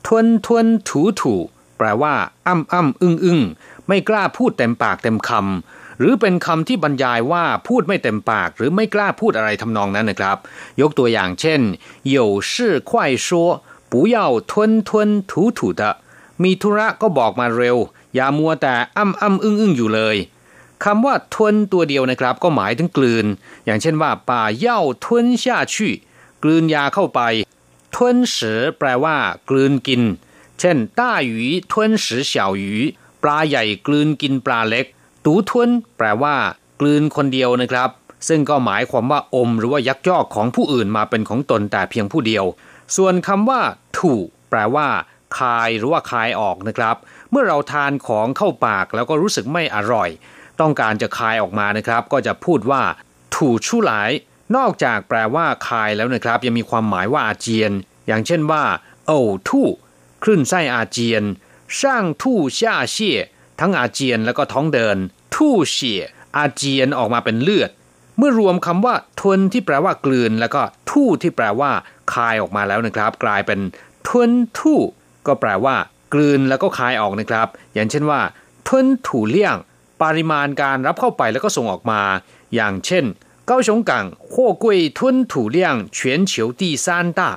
[0.06, 1.34] ทวนทวนถูถู
[1.78, 2.14] แปลว่า
[2.46, 3.40] อ้ำอ้ำอึ้งอึ้ง
[3.88, 10.36] ไม่กล้าพูดเต็มปากเต็มคำหรือเป็นคำที่บรรยายว่าพูดไม่เต็มปาก หรือไม่กล้าพูดอะไรทำนองนั้นนะครับ
[10.80, 11.60] ยกตัวอย่างเช่น
[12.14, 12.16] 有
[12.50, 12.52] 事
[12.90, 12.92] 快
[13.26, 13.28] 说
[13.92, 14.16] 不要
[14.50, 14.90] 吞吞
[15.30, 15.82] 吐吐的
[16.43, 17.77] มีธุระก็บอกมาเร็ว
[18.15, 20.17] อย่ามัวแต่อ้ำอ้ำอึ้งอึ้งอยู่เลย
[20.83, 23.25] คำว่าทวนตัวเดียวนะครับ ก็หมายถึงกลืน
[23.65, 25.75] อย่างเช่นว่าป่าเย่าทวน下去
[26.43, 27.21] กลืนยาเข้าไป
[27.95, 29.15] ทวนสือแปลว่า
[29.49, 30.01] กลืนกิน
[30.59, 31.35] เช่นต้าหยู
[31.71, 32.73] ทวนสือเฉาหยู
[33.23, 34.85] ปลาใหญ่กลืนกินปลาเล็ก
[35.25, 36.35] ตูทวนแปลว่า
[36.79, 37.89] กลืนคนเดียวนะครับ
[38.27, 42.45] ซึ่งก็หมายความว่าอมหรือว่ายักยอกของผู้อื่นมาเป็นของตนแต่เพียงผู้เดียว
[42.95, 43.61] ส่วนคำว่า
[43.97, 44.13] ถู
[44.49, 44.87] แปลว่า
[45.37, 46.95] คายหรือว่าคายออกนะครับ
[47.31, 50.09] เมื่อเราทานของเข้าปากแล้วก็รู้สึกไม่อร่อย
[50.61, 52.81] ต้องการจะคายออกมานะครับ ก็จะพูดว่า
[53.35, 54.11] ถูชูหลาย
[54.55, 57.71] นอกจากแปลว่าคายแล้วนะครับ ยังมีความหมายว่าอาเจียน
[58.07, 58.63] อย่างเช่นว่า
[59.05, 59.11] โอ
[59.47, 59.67] ทู่
[60.23, 61.23] คลื่นไส้อาเจียน
[61.77, 63.19] ช่างทู่ช่าเชี่ย
[63.59, 64.97] ทั้งอาเจียนแล้วก็ท้องเดิน
[65.35, 66.01] ทู่เชี่ย
[66.37, 67.71] อาเจียนออกมาเป็นเลือด
[68.17, 70.61] เมื่อรวมคำว่าทวนที่แปลว่ากลืน แล้วก็
[70.91, 71.71] ทู่ที่แปลว่า
[72.13, 73.59] คายออกมาแล้วนะครับ กลายเป็น
[74.07, 74.79] ทวนทู่
[75.27, 75.75] ก็แปลว่า
[76.13, 78.21] กลืนแล้วก็คายออกนะครับ อย่างเช่นว่า
[78.67, 79.55] 吞吐量
[80.01, 82.01] ปริมาณการรับเข้าไปแล้วก็ส่งออกมา
[82.55, 83.05] อย่างเช่น
[83.45, 87.29] 高雄港貨櫃吞吐量全球第三大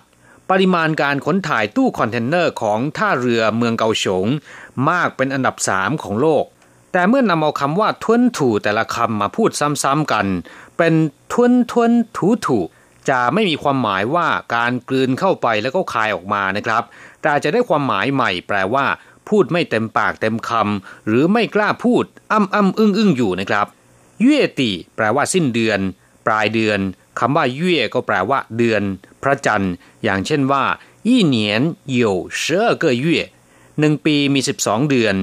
[0.51, 4.27] ปริมาณการขนถ่ายตู้คอนเทนเนอร์ของท่าเรือเมืองเกาสง
[4.88, 6.45] มากเป็นอันดับสามของโลก
[6.92, 10.27] แต่เมื่อนำเอาคำว่า 吞吐 แต่ละคำมาพูดซ้ำๆกัน
[10.79, 10.95] เป็น
[11.33, 12.59] 吞吞吐吐
[13.11, 16.83] จะไม่มีความหมายว่าการกลืนเข้าไปแล้วก็คายออกมานะครับ
[17.22, 18.87] ต่อาจจะได้ความหมายใหม่แปลว่า
[19.28, 23.66] พูดไม่เต็มปากเต็มคำหรือไม่กล้าพูดอ้ำอ้ำอึ้งอึ้งอยู่นะครับ
[24.20, 25.80] เย่ติ แปลว่าสิ้นเดือน
[26.26, 26.78] ปลายเดือน
[27.18, 28.82] คำว่าเย่ก็แปลว่า เดือน
[29.22, 29.72] พระจันทร์
[30.04, 30.64] อย่างเช่นว่า
[31.06, 33.20] อี่เหนียนเย่เชอเกเย่
[33.78, 35.14] หนึ่งปีมีสิบสองเดือน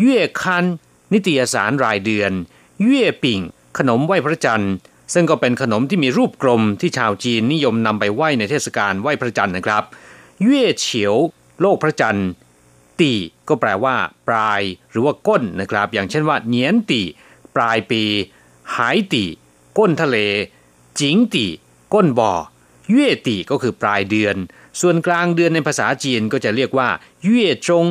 [0.00, 0.64] เย่คัน
[1.12, 2.32] นิตยสารรายเดือน
[2.82, 3.40] เย่ปิ่ง
[3.78, 4.72] ขนมไหว้พระจันทร์
[5.14, 9.84] ซึ่งก็เป็นขนมที่มีรูปกลมที่ชาวจีนนิยมนำไปไหว้ในเทศกาลไหว้พระจันทร์นะครับ
[10.42, 11.14] เย่เฉียว
[11.60, 12.30] โลกพระจันทร์
[13.00, 13.12] ตี
[13.48, 13.96] ก็แปลว่า
[14.28, 17.02] ปลายหรือว่าก้นนะครับ อย่างเช่นว่าเนียนตี
[17.56, 18.02] ปลายปี
[18.76, 19.24] หายตี
[19.78, 20.16] ก้นทะเล
[21.00, 21.46] จิงตี
[21.94, 22.32] ก้นบ่อ
[22.90, 24.36] เย่ตีก็คือปลายเดือน
[24.80, 26.88] ส่วนกลางเดือนในภาษาจีนก็จะเรียกว่า
[27.22, 27.84] เย่จง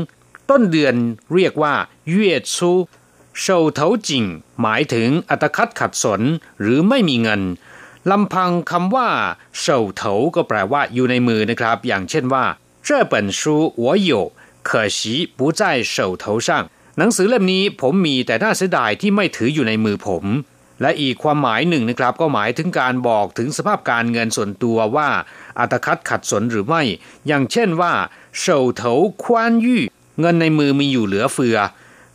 [0.50, 0.96] ต้นเดือน
[1.34, 1.74] เรียกว่า
[2.10, 2.72] เย่ซู
[3.40, 4.24] เฉาเถาจิง
[4.62, 6.22] หมายถึงอัตคัดขัดสน
[6.62, 7.42] หรือไม่มีเงิน
[8.12, 9.10] ลำพังคำว่า
[9.60, 12.46] เฉาเถาก็แปลว่าอยู่ในมือนะครับ อย่างเช่นว่า
[12.87, 13.41] 这本书
[13.85, 14.33] 我有
[14.69, 15.01] 可惜
[15.37, 15.63] 不在
[15.95, 16.49] 手头上
[16.99, 20.25] หนังสือเล่มนี้ผมมีแต่น่าเสียดายที่ไม่ถืออยู่ในมือผม
[20.81, 25.09] และอีกความหมายหนึ่งนะครับ ก็หมายถึงการบอกถึงสภาพการเงินส่วนตัวว่า
[25.59, 26.83] อัตคัดขัดสนหรือไม่
[27.27, 27.93] อย่างเช่นว่า
[28.39, 28.93] เฉาเถา
[29.23, 29.81] คว้านยู่
[30.21, 31.57] เงินในมือมีอยู่เหลือเฟือ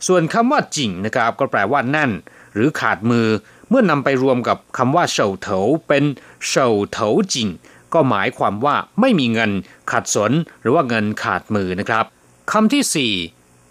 [0.06, 2.10] ส่วนคำว่าจิ่งนะครับก็แปลว่าแน่น
[2.54, 3.28] หรือขาดมือ
[3.68, 6.04] เมื่อนำไปรวมกับคำว่าเฉาเถาเป็น
[6.48, 7.48] เฉาเถาจิ่ง
[7.93, 9.51] ก็หมายความว่าไม่มีเงิน
[9.91, 12.05] ขาดสนหรือว่าเงินขาดมือนะครับ
[12.51, 13.13] คำที่สี่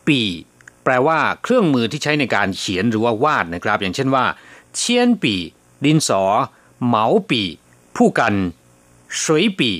[0.08, 0.20] ปี
[0.84, 4.24] แปลว่าเครื่องมือที่ใช้ในการเขียนหรือว่าวาดนะครับ อย่างเช่นว่า
[4.76, 5.34] เชียนปี
[5.84, 6.22] ดินสอ
[6.86, 7.42] เหมาปี
[7.96, 8.34] ผู้กัน
[9.22, 9.70] สวยปี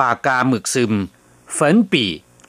[0.00, 0.92] ปากกาหมึกซึม
[1.56, 2.04] ฝนปี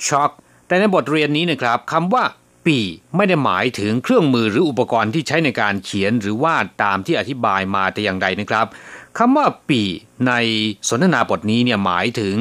[0.08, 0.32] ช็อก
[0.68, 2.24] แต่ในบทเรียนนี้นะครับคำว่า
[2.66, 2.78] ปี
[3.16, 8.66] ไม่ได้หมายถึงเครื่องมือหรืออุปกรณ์ที่ใช้ในการเขียนหรือวาดตามที่อธิบายมาแต่อย่างใดนะครับ
[9.18, 9.82] คำว่าปี
[10.28, 10.34] ใน
[10.90, 12.36] สนทนาบทนี้เนี่ยหมายถึง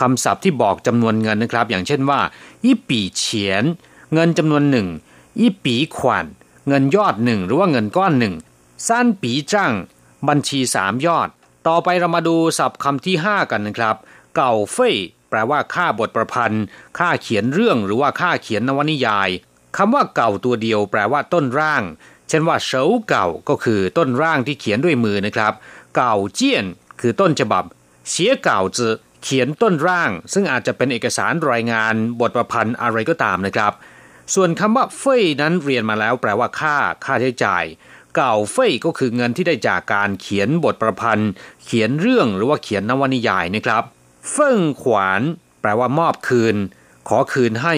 [0.00, 2.20] คำศัพท์ที่บอกจำนวนเงินนะครับ อย่างเช่นว่า
[2.64, 3.64] อีปีเฉียน
[4.14, 4.88] เงินจำนวนหนึ่ง
[5.38, 6.26] อีปีขวัญ
[6.68, 8.34] เงินยอดหนึ่งหรือว่าเงินก้อนหนึ่ง
[8.88, 9.72] สั้นปีจ้าง
[10.28, 11.28] บัญชีสามยอด
[11.68, 13.96] ต่อไปเรามาดูศัพท์คำที่ 5 กันนะครับ
[14.36, 14.94] เก่าเฟ่ย
[15.28, 16.64] แปลว่าค่าบทประพันธ์
[16.98, 19.28] ค่าเขียนเรื่องหรือว่าค่าเขียนนวนิยาย
[19.76, 21.82] คำว่าเก่าตัวเดียวแปลว่าต้นร่าง
[22.28, 25.52] เช่นว่าเฉาเก่าก็คือต้นร่างที่เขียนด้วยมือนะครับ
[25.94, 26.64] เก่าเจี้ยน
[27.00, 27.64] คือต้นฉบับ
[28.10, 33.72] เสียเก่าจือเขียนต้นร่าง ซึ่งอาจจะเป็นเอกสารรายงานบทประพันธ์อะไรก็ตามนะครับ
[34.34, 37.64] ส่วนคำว่าเฟ่ยนั้นเรียนมาแล้ว แปลว่าค่าค่าใช้จ่าย
[38.16, 41.30] เก่าเฟ่ยก็คือเงินที่ได้จากการเขียนบทประพันธ์
[41.64, 43.84] เขียนเรื่องหรือว่าเขียนนวนิยายนะครับ
[44.30, 45.22] เฟิ่งขวาน
[45.60, 46.56] แปลว่ามอบคืน
[47.08, 47.74] ขอคืนให้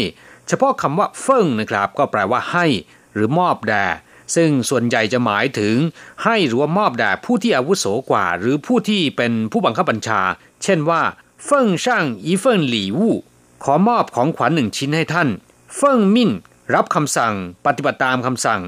[0.49, 2.67] เฉพาะคำว่าเฟิ่งนะครับ ก็แปลว่าให้
[3.15, 3.87] หรือมอบแด่
[4.35, 5.77] ซึ่งส่วนใหญ่จะหมายถึง
[6.25, 10.21] ให้หรือว่ามอบแด่ผู้ที่อาวุโสกว่า หรือผู้ที่เป็นผู้บังคับบัญชา
[10.63, 11.03] เช่นว่า
[11.45, 13.17] เฟิ่งช่างอีเฟิ่งหลี่วู่
[13.65, 15.29] ขอมอบของขวัญหนึ่งชิ้นให้ท่าน
[15.77, 16.31] เฟิ่งมิ่น
[16.75, 17.35] รับคำสั่ง
[17.67, 18.61] ปฏิบัติตามคำสั่ง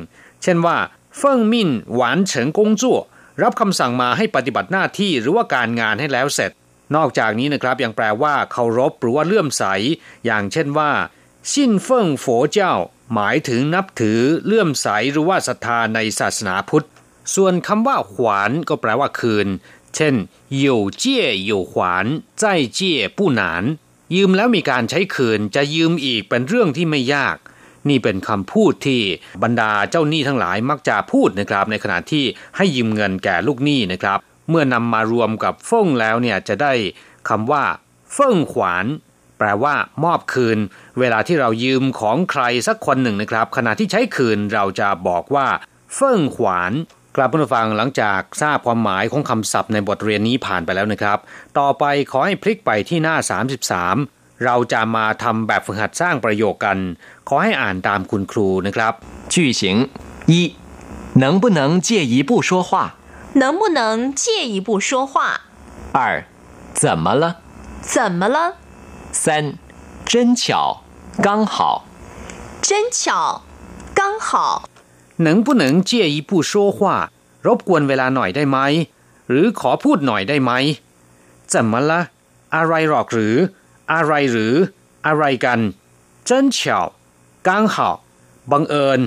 [0.42, 0.76] เช่นว่า
[1.18, 2.98] เฟิ่งมิ่นหวานเฉิงกงจั่ว
[3.42, 6.52] รับคำสั่งมาให้ปฏิบัติหน้าที่หรือว่าการงานให้แล้วเสร็จ
[6.96, 9.64] นอกจากนี้นะครับยังแปลว่าเคารพหรือว่าเลื่อมใส
[10.26, 10.90] อย่างเช่นว่า
[11.54, 12.74] สิ้นเฟิ่งโฟเจ้า
[13.14, 16.86] หมายถึงนับถือเลื่อมใสหรือว่าศรัทธาในศาสนาพุทธ
[17.34, 19.48] ส่วนคำว่าขวานก็แปลว่าคืน
[19.94, 20.14] เช่น
[20.58, 22.06] หยู่เจี้ยหยู่ขวาน
[22.40, 23.64] ใจเจี้ยผู้หนาน
[24.14, 27.36] ยืมแล้วมีการใช้คืนจะยืมอีกเป็นเรื่องที่ไม่ยาก
[27.88, 29.00] นี่เป็นคำพูดที่
[29.42, 32.24] บรรดาเจ้าหนี้ทั้งหลายมักจะพูดนะครับ ในขณะที่
[32.56, 36.72] ให้ยืมเงินแก่ลูกหนี้นะครับ เมื่อนำมารวมกับฟ่งแล้วเนี่ยจะได้
[37.28, 37.64] คำว่า
[38.12, 38.86] เฟิ่งขวาน
[39.37, 40.57] แปลว่ามอบคืน
[40.99, 45.47] เวลาที่เรายืมของใครสักคนหนึ่งนะครับ ขณะที่ใช้คืนเราจะบอกว่า
[45.95, 46.73] เฟ่งขวาน
[47.15, 51.17] กลับมาฟังหลังจากทราบความหมายของคำศัพท์ในบทเรียนนี้ผ่านไปแล้วนะครับ
[51.59, 53.15] ต่อไปขอให้พลิกไปที่หน้า
[53.81, 56.77] 33 เราจะมาทำแบบฝึกหัดสร้างประโยคกัน
[57.27, 58.93] ขอให้อ่านตามคุณครูนะครับ
[59.33, 59.61] 句型
[60.31, 60.33] 一，
[61.23, 62.71] 能不能借一步说话？
[63.41, 63.81] 能不能
[64.21, 64.23] 借
[64.53, 65.15] 一步说话？
[65.97, 65.99] 二，
[66.81, 67.23] 怎么了？
[67.93, 68.37] 怎么了？
[69.11, 69.53] 三，
[70.05, 70.83] 真巧，
[71.21, 71.85] 刚好。
[72.61, 73.41] 真巧，
[73.93, 74.69] 刚好。
[75.17, 77.11] 能不能借一步说话
[77.45, 78.57] รบกวนเวลาหน่อยได้ไหม
[79.29, 80.51] หรือขอพูดหน่อยได้ไหม
[81.51, 81.91] 怎么了
[82.55, 83.35] อะไรหรอกหรือ
[83.91, 84.53] อะไรหรือ
[85.05, 85.59] อะไรกัน
[86.27, 86.57] 真巧
[87.47, 87.75] 刚好
[88.51, 88.99] บังเอิญ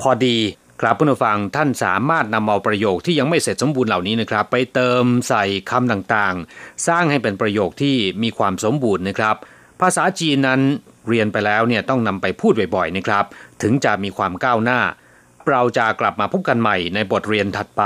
[0.00, 0.38] พอดี
[0.81, 9.35] ครับผู้นฟังท่านสามารถนำเอาประโยคที่ยังไม่เสร็จสมบูรณ์เหล่านี้นะครับ ไปเติมใส่คำต่างๆ สร้างให้เป็นประโยคที่มีความสมบูรณ์นะครับ
[9.81, 10.61] ภาษาจีนนั้น
[11.07, 13.25] เรียนไปแล้วเนี่ยต้องนำไปพูดบ่อยๆนะครับ
[13.61, 14.79] ถึงจะมีความก้าวหน้า
[15.49, 17.83] เราจะกลับมาพบกันใหม่ในบทเรียนถัดไป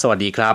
[0.00, 0.54] สวัสดีครับ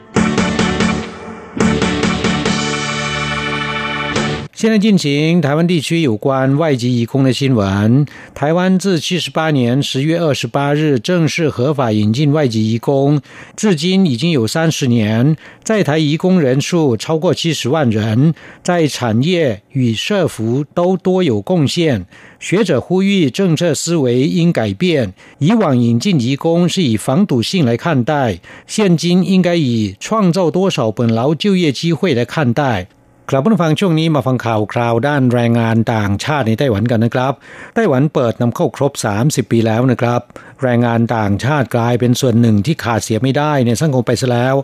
[4.61, 8.05] 现在进行台湾地区有关外籍移工的新闻。
[8.35, 13.19] 台湾自七十八年十月二十八日正式合法引进外籍移工，
[13.57, 22.05] 至今已经有三十年，在台移工人数超过七十万人，在产业与社服都多有贡献。
[22.39, 32.87] 学者呼吁政策思维应改变，以往引进移工是以防堵性来看待，现今应该以创造多少本劳就业机会来看待。
[33.33, 37.33] ครับผู้ฟังช่วงนี้มาฟังข่าวคราวด้านแรงงานต่างชาติในไต้หวันกันนะครับ
[37.75, 38.91] ไต้หวันเปิดนำเข้าครบ
[39.21, 40.21] 30 ปีแล้วนะครับ
[40.63, 44.55] แรงงานต่างชาติกลายเป็นส่วนหนึ่งที่ขาดเสียไม่ได้ในสังคมไปซะแล้ว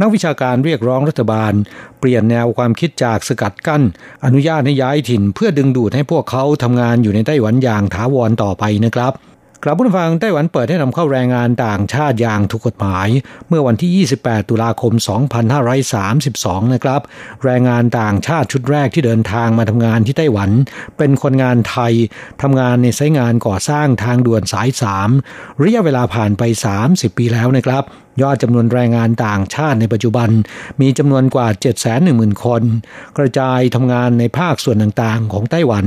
[0.00, 1.52] นักวิชาการเรียกร้องรัฐบาล
[2.00, 3.82] เปลี่ยนแนวความคิดจากสกัดกั้น
[4.24, 9.14] อนุญาตให้ย้ายถิ่นเพื่อดึงดูดให้พวกเขาทำงานอยู่ในไต้หวันอย่างถาวรต่อไปนะครับ
[9.64, 13.08] กลับผู้ฟังไต้หวันเปิดให้นำเข้าแรงงานต่างชาติอย่างถูกกฎหมาย
[13.48, 14.92] เมื่อวันที่ 28 ตุลาคม
[15.82, 17.00] 2532 นะครับ
[17.44, 20.50] แรงงานต่างชาติชุดแรกที่เดินทางมาทำงานที่ไต้หวัน
[20.98, 21.92] เป็นคนงานไทย
[22.42, 24.68] ทำงานในไซงานก่อสร้างทางด่วนสาย
[25.14, 26.42] 3 ระยะเวลาผ่านไป
[26.80, 27.84] 30 ปีแล้วนะครับ
[28.20, 30.28] ยอดจำนวนแรงงานต่างชาติในปัจจุบัน
[30.80, 31.48] มีจำนวนกว่า
[31.94, 32.62] 710,000 คน
[33.18, 35.84] กระจายทำงานในภาคส่วนต่างๆ ของไต้หวัน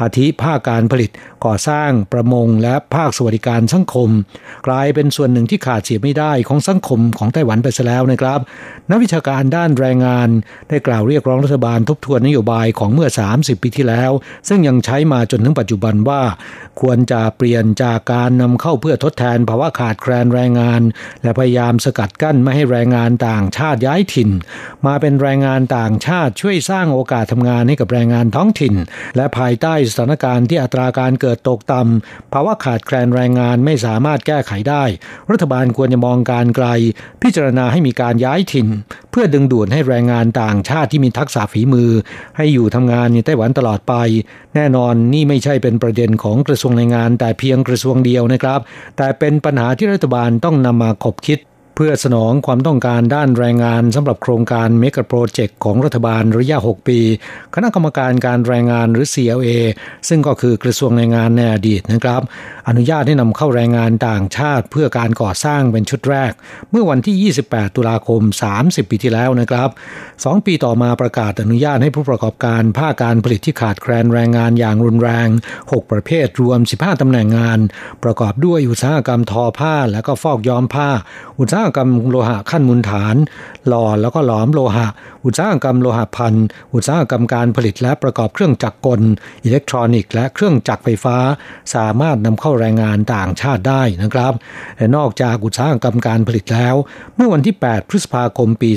[0.00, 1.10] อาทิภาคการผลิต
[1.44, 4.10] ก่อสร้างประมงและภาคสวัสดิการสังคม
[4.66, 8.40] กลายเป็นส่วนหนึ่งที่ขาดเสียไม่ได้ของสังคมของไต้หวันไปซะแล้วนะครับ
[8.90, 10.28] นักวิชาการด้านแรงงาน
[10.68, 14.12] ได้กล่าวเรียกร้องรัฐบาลทบทวนนโยบายของเมื่อ 30 ปีที่แล้ว
[14.48, 16.22] ซึ่งยังใช้มาจนถึงปัจจุบันว่า
[16.80, 20.80] ควรจะเปลี่ยนจากการนำเข้าเพื่อทดแทนภาวะขาดแคลนแรงงาน
[21.22, 24.30] และพยายามสกัดกั้นไม่ให้แรงงานต่างชาติย้ายถิ่น
[24.86, 28.74] มาเป็นแรงงานต่างชาติช่วยสร้างโอกาสทำงานให้กับแรงงานท้องถิ่น
[29.16, 34.84] และภายใต้สถานการณ์ที่อัตราการเกิดตกต่ำภาวะขาดแคลนแรงงานไม่สามารถแก้ไขได้
[35.30, 36.66] รัฐบาลควรจะมองการไกล
[37.22, 38.68] พิจารณาให้มีการย้ายถิ่น
[39.10, 41.90] เพื่อดึงดูดให้แรงงานต่างชาติที่มีทักษะฝีมือ
[42.36, 43.94] ให้อยู่ทำงานในไต้หวันตลอดไป
[44.54, 48.60] แน่นอนนี่ไม่ใช่เป็นประเด็นของกระทรวงแรงงาน แต่เพียงกระทรวงเดียวนะครับ
[48.96, 51.38] แต่เป็นปัญหาที่รัฐบาลต้องนำมาคบคิด
[51.78, 57.00] พื่อสนองความต้องการด้านแรงงานสำหรับโครงการเมกะโปรเจกต์ของรัฐบาลระยะ 6 ปี
[57.54, 59.48] คณะกรรมการการแรงงานหรือ CLA
[60.08, 62.22] ซึ่งก็คือกระทรวงแรงงานในอดีตนะครับ
[62.68, 66.32] อนุญาตให้นำเข้าแรงงานต่างชาติ เพื่อการก่อสร้างเป็นชุดแรก
[66.70, 68.22] เมื่อวันที่ 28 ตุลาคม
[68.56, 69.68] 30 ปีที่แล้วนะครับ
[70.08, 75.28] 2 ปีต่อมาประกาศอนุญาตให้ผู้ประกอบการภาคการผลิตที่ขาดแคลนแรงงานอย่างรุนแรง
[75.60, 77.58] 6 ประเภทรวม 15ตำแหน่งงาน
[78.04, 80.90] ประกอบด้วยอุตสาหกรรมทอผ้าและก็ฟอกย้อมผ้า
[81.40, 83.16] อุตสาหกรรมโลหะขั้นมูลฐาน
[83.68, 84.86] หล่อแล้วก็หลอมโลหะ
[85.24, 86.34] อุตสาหกรรมโลหะพัน
[86.74, 89.00] อุตสาหกรรมการผลิตและประกอบเครื่องจักรกล
[89.44, 91.16] อิเล็กทรอนิกส์และเครื่องจักรไฟฟ้า
[91.74, 94.32] สามารถนำเข้าแรงงานต่างชาติได้นะครับ
[94.76, 96.74] และนอกจากอุตสาหกรรมการผลิตแล้ว
[97.16, 98.70] เมื่อวันที่ 8 พฤษภาคมปี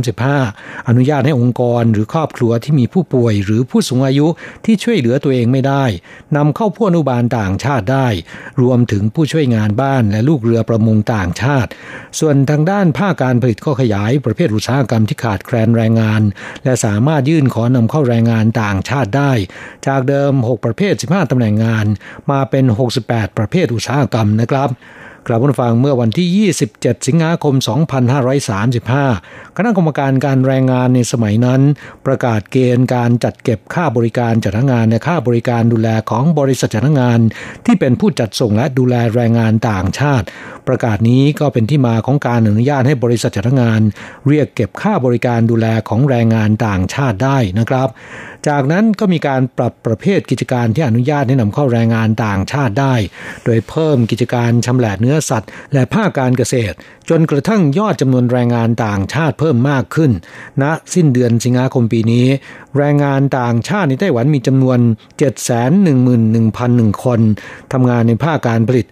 [0.00, 4.26] 2535 อนุญาตให้องค์กรหรือครอบครัวที่มีผู้ป่วย หรือผู้สูงอายุ
[4.64, 5.84] ที่ช่วยเหลือตัวเองไม่ได้
[6.36, 8.08] นำเข้าผู้อนุบาลต่างชาติได้
[8.62, 11.70] รวมถึงผู้ช่วยงานบ้านและลูกเรือประมงต่างชาติติ
[12.20, 16.22] ส่วนทางด้านภาคการผลิตก็ขยายประเภทอุตสาหกรรมที่ขาดแคลนแรงงาน
[16.64, 19.32] และสามารถยื่นขอนำเข้าแรงงานต่างชาติได้
[19.86, 21.86] จากเดิม 6 ประเภท 15ตำแหน่งงาน
[22.30, 22.64] มาเป็น
[23.02, 24.70] 68 ประเภทอุตสาหกรรมนะครับ
[25.26, 27.54] กลับมาฟังเมื่อวันที่ 27 สิงหาคม
[28.76, 31.60] 2535 คณะกรรมการการแรงงานในสมัยนั้น
[32.06, 37.18] ประกาศเกณฑ์การจัดเก็บค่าบริการจัดงานและค่าบริการดูแลของบริษัทจัดงาน
[37.66, 40.26] ที่เป็นผู้จัดส่งและดูแลแรงงานต่างชาติ
[40.68, 43.80] ประกาศนี้ก็เป็นที่มาของการอนุญาตให้บริษัทจัดงาน
[44.28, 47.88] เรียกเก็บค่าบริการดูแลของแรงงานต่างชาติได้นะครับ
[48.48, 52.94] จากนั้นก็มีการปรับประเภทกิจการที่อนุญาตให้นำเข้าแรงงานต่างชาติได้
[53.44, 56.76] โดยเพิ่มกิจการชำแหละเนื้อสัตว์ และภาคการเกษตร
[57.10, 60.10] จนกระทั่งยอดจำนวนแรงงานต่างชาติเพิ่มมากขึ้น
[60.62, 62.26] ณนะสิ้นเดือนสิงหาคมปีนี้
[62.76, 64.78] แรงงานต่างชาติในไต้หวันมีจำนวน
[65.18, 66.46] 7 1 1 0
[66.78, 67.20] 0 0คน
[67.72, 68.86] ทำงานในภาคการผลิต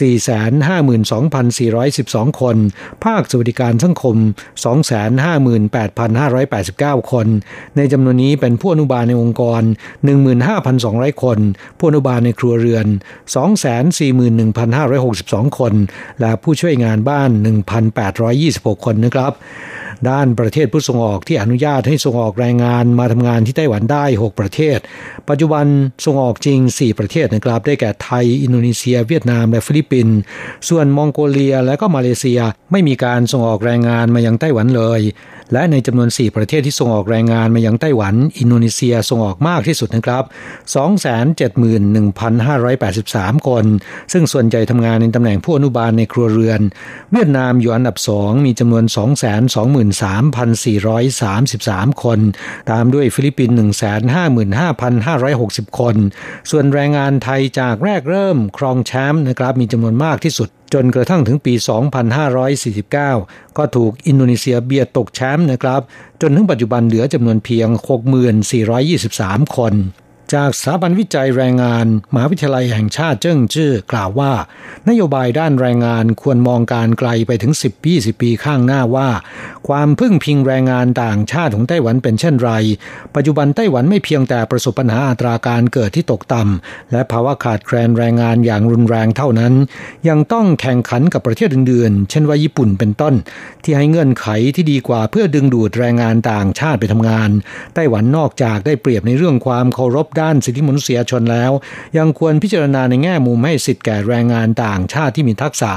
[0.00, 2.56] 452,412 คน
[3.04, 4.16] ภาคสวัสดิการสังคม
[6.98, 7.26] 258,589 คน
[7.76, 9.62] ในจำนวนนี้เป็นผู้อนุบาลในองค์กร
[10.42, 11.38] 15,200 คน
[11.78, 12.86] ผู้อนุบาลในครัวเรือน
[14.22, 15.74] 241,562 คน
[16.20, 17.30] และผู้ช่วยงานบ้าน
[18.08, 19.32] 1,826 คนนะครับ
[20.10, 24.78] ด้านประเทศผู้ส่งออกที่อนุญาตให้ส่งออกแรงงานมาทำงานที่ไต้หวันได้ 6 ประเทศ
[25.28, 25.66] ปัจจุบัน
[26.04, 30.16] ส่งออกจริง 4 ประเทศนะครับ ได้แก่ไทย อินโดนีเซีย เวียดนาม และฟิลิปปินส์
[30.68, 32.40] ส่วนมองโกเลียและก็มาเลเซีย
[32.72, 35.00] ไม่มีการส่งออกแรงงานมายังไต้หวันเลย
[35.52, 40.24] และในจำนวน 4 ประเทศที่ส่งออกแรงงานมายังไต้หวัน อินโดนีเซียส่งออกมากที่สุดนะครับ
[43.40, 43.64] 271,583 คน
[44.12, 46.60] ซึ่งส่วนใหญ่ทำงานในตำแหน่งผู้อนุบาลในครัวเรือน
[47.12, 48.84] เวียดนามอยู่อันดับ 2 มีจำนวน
[50.24, 52.18] 223,433 คน
[52.70, 53.56] ตามด้วยฟิลิปปินส์
[55.12, 55.96] 155,560 คน
[56.50, 61.54] ส่วนแรงงานไทยจากแรกเริ่มครองแชมป์นะครับมีจำนวนมากที่สุด จนกระทั่งถึงปี
[62.34, 65.80] 2549 ก็ถูกอินโดนีเซียเบียดตกแชมป์นะครับ
[66.20, 67.68] จนถึงปัจจุบันเหลือจำนวนเพียง
[68.62, 69.74] 6,423 คน
[70.34, 74.32] จากสถาบันวิจัยแรงงาน มหาวิทยาลัยแห่งชาติเจิ้งจื้อกล่าวว่า
[74.88, 77.52] นโยบายด้านแรงงานควรมองการไกลไปถึง
[77.86, 79.08] 10-20 ปีข้างหน้าว่า
[79.68, 82.50] ความพึ่งพิงแรงงานต่างชาติของไต้หวันเป็นเช่นไร
[83.14, 89.52] ปัจจุบันไต้หวันไม่เพียงแต่ประสบปัญหาอัตราการเกิดที่ตกต่ำและภาวะขาดแคลนแรงงานอย่างรุนแรงเท่านั้น
[90.08, 93.14] ยังต้องแข่งขันกับประเทศอื่นๆ เช่นว่าญี่ปุ่นเป็นต้น
[93.62, 94.26] ที่ให้เงื่อนไข
[94.56, 97.30] ที่ดีกว่าเพื่อดึงดูดแรงงานต่างชาติไปทำงาน
[97.74, 101.52] ไต้หวันนอกจากได้เปรียบในเรื่องความเคารพด้านสิทธิมนุษยชนแล้ว
[101.96, 105.70] ยังควรพิจารณาในแง่มุมให้สิทธิ์แก่แรงงานต่างชาติที่มีทักษะ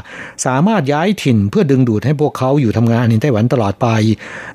[0.45, 3.87] สามารถย้ายถิ่นเพื่อดึงดูดให้พวกเขาอยู่ทำงานในไต้หวันตลอดไป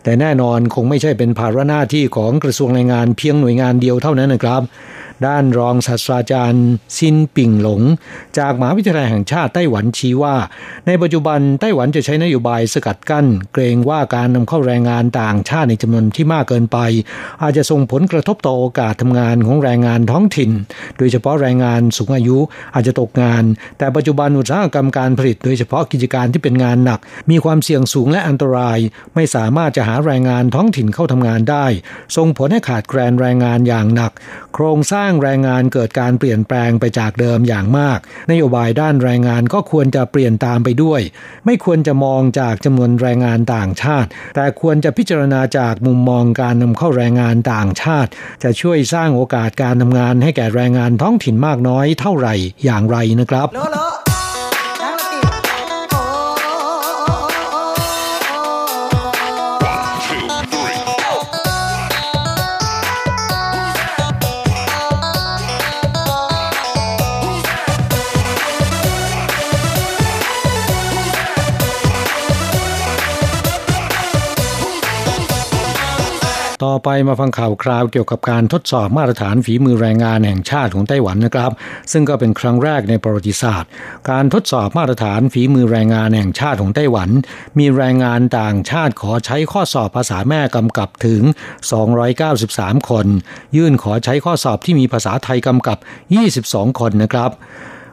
[0.03, 4.63] แต่แน่นอนคงไม่ใช่เป็นภาระหน้าที่ของกระทรวงแรงงานเพียงหน่วยงานเดียวเท่านั้นนะครับ
[5.27, 6.67] ด้านรองศาสตราจารย์
[6.97, 7.83] ซินปิงหลง
[8.39, 10.37] จากมหาวิทยาลัยแห่งชาติไต้หวันชี้ว่า
[10.87, 16.79] ในปัจจุบันไต้หวันจะใช้นโยบายสกัดกั้น เกรงว่าการนำเข้าแรงงานต่างชาติในจำนวนที่มากเกินไป
[17.43, 20.51] อาจจะส่งผลกระทบต่อโอกาสทำงานของแรงงานท้องถิ่น
[20.99, 22.39] โดยเฉพาะแรงงานสูงอายุ
[22.75, 23.45] อาจจะตกงาน
[23.79, 27.01] แต่ปัจจุบันอุตสาหกรรมการผลิต โดยเฉพาะกิจการที่เป็นงานหนัก
[27.31, 28.79] มีความเสี่ยงสูงและอันตราย
[29.15, 31.67] ไม่สามารถจะหาแรงงานท้องถิ่นเข้าทำงานได้
[32.17, 34.13] ส่งผลให้ขาดแคลนแรงงานอย่างหนัก
[34.55, 37.99] โครงสร้างแรงงานเกิดการเปลี่ยนแปลงไปจากเดิมอย่างมาก
[38.31, 41.01] นโยบายด้านแรงงานก็ควรจะเปลี่ยนตามไปด้วย
[41.47, 48.11] ไม่ควรจะมองจากจำนวนแรงงานต่างชาติ แต่ควรจะพิจารณาจากมุมมองการนำเข้าแรงงานต่างชาติ
[48.43, 52.35] จะช่วยสร้างโอกาสการทำงานให้แก่แรงงานท้องถิ่นมากน้อยเท่าไหร่
[52.65, 53.49] อย่างไรนะครับ
[76.65, 81.51] ต่อไปมาฟังข่าวคราวเกี่ยวกับการทดสอบมาตรฐานฝีมือแรงงานแห่งชาติของไต้หวันนะครับ
[81.93, 83.71] ซึ่งก็เป็นครั้งแรกในประวัติศาสตร์
[84.11, 87.11] การทดสอบมาตรฐานฝีมือแรงงานแห่งชาติของไต้หวัน
[87.59, 91.23] มีแรงงานต่างชาติขอใช้ข้อสอบภาษาแม่กำกับถึง
[92.07, 93.07] 293 คน
[93.57, 95.79] ยื่นขอใช้ข้อสอบที่มีภาษาไทยกำกับ
[96.29, 97.31] 22 คนนะครับ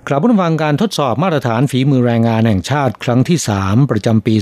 [0.09, 4.35] กลับมาฟังการทดสอบมาตรฐานฝีมือแรงงานแห่งชาติครั้งที่ 3 ประจำปี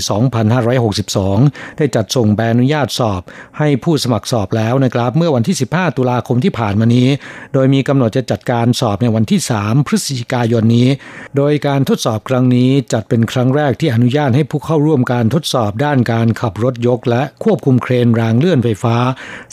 [0.86, 3.22] 2562 ได้จัดส่งใบอนุญาตสอบ
[3.58, 7.08] ให้ผู้สมัครสอบแล้วนะครับ เมื่อวันที่ 15 ตุลาคมที่ผ่านมานี้
[7.54, 10.88] โดยมีกำหนดจะจัดการสอบในวันที่ 3 พฤศจิกายนนี้
[11.36, 18.96] โดยการทดสอบครั้งนี้จัดเป็นครั้งแรกที่อนุญาตให้ผู้เข้าร่วมการทดสอบด้านการขับรถยก และควบคุมเครนรางเลื่อนไฟฟ้า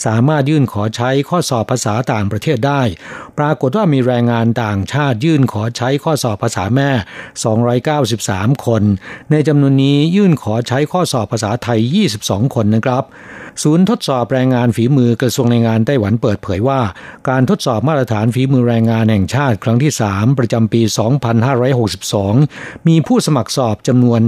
[0.06, 2.82] สามารถยื่นขอใช้ข้อสอบภาษาต่างประเทศได้
[3.38, 6.88] ปรากฏว่ามีแรงงานต่างชาติยื่นขอใช้ข้อสอบภาษาแม่
[7.96, 8.82] 293 คน
[9.30, 11.80] ในจำนวนนี้ยื่นขอใช้ข้อสอบภาษาไทย
[12.16, 13.04] 22 คนนะครับ
[13.62, 16.80] ศูนย์ทดสอบแรงงานฝีมือกระทรวงแรงงานไต้หวันเปิดเผยว่า
[17.28, 20.82] การทดสอบมาตรฐานฝีมือแรงงานแห่งชาติครั้งที่ 3 ประจำปี
[21.64, 24.20] 2562 มีผู้สมัครสอบจำนวน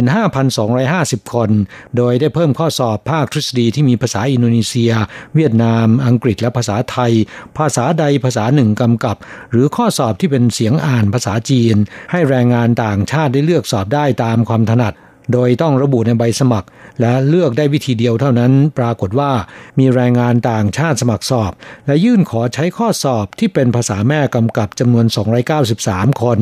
[0.00, 1.50] 75,250 คน
[1.96, 4.92] โดยได้เพิ่มข้อสอบภาคทฤษฎีที่มีภาษาอินโดนีเซีย
[5.34, 7.12] เวียดนาม อังกฤษและภาษาไทย
[7.58, 9.16] ภาษาใดภาษาหนึ่งกำกับ
[9.50, 11.76] หรือข้อสอบที่เป็นเสียงอ่านภาษาจีน
[12.10, 14.94] ให้แรงงานต่างชาติได้เลือกสอบได้ตามความถนัด
[15.32, 16.68] โดยต้องระบุในใบสมัคร
[17.00, 19.32] และเลือกได้วิธีเดียวเท่านั้น ปรากฏว่า
[19.78, 21.52] มีแรงงานต่างชาติสมัครสอบ
[21.86, 25.06] และยื่นขอใช้ข้อสอบที่เป็นภาษาแม่กำกับจำนวน
[25.62, 26.38] 293 คน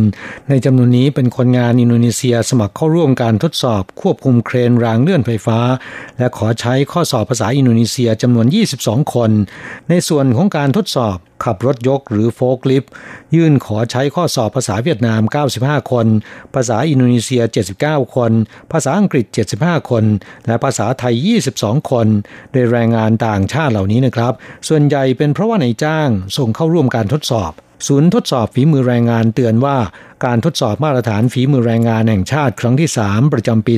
[0.49, 5.59] ในจำนวนนี้เป็นคนงานอินโดนีเซียสมัครเข้าร่วมการทดสอบควบคุมเครนรางเลื่อนไฟฟ้า
[6.19, 8.47] และขอใช้ข้อสอบภาษาอินโดนีเซียจำนวน
[8.81, 9.31] 22 คน
[9.89, 12.85] ในส่วนของการทดสอบ ขับรถยกหรือโฟกลิฟ
[13.35, 15.21] ยื่นขอใช้ข้อสอบภาษาเวียดนาม
[15.57, 16.07] 95 คน
[16.55, 17.43] ภาษาอินโดนีเซีย
[17.79, 18.33] 79 คน
[18.73, 19.27] ภาษาอังกฤษ
[19.59, 20.05] 75 คน
[20.47, 21.15] และภาษาไทย
[21.53, 22.07] 22 คน
[22.53, 24.33] โดยแรงงานต่างชาติเหล่านี้นะครับ
[24.69, 27.53] ส่วนใหญ่เป็นเพราะว่าในจ้างส่งเข้าร่วมการทดสอบ
[27.87, 29.77] ศูนย์ทดสอบฝีมือแรงงานเตือนว่า
[30.25, 33.75] การทดสอบมาตรฐานฝีมือแรงงานแห่งชาติครั้งที่ 3 ประจำปี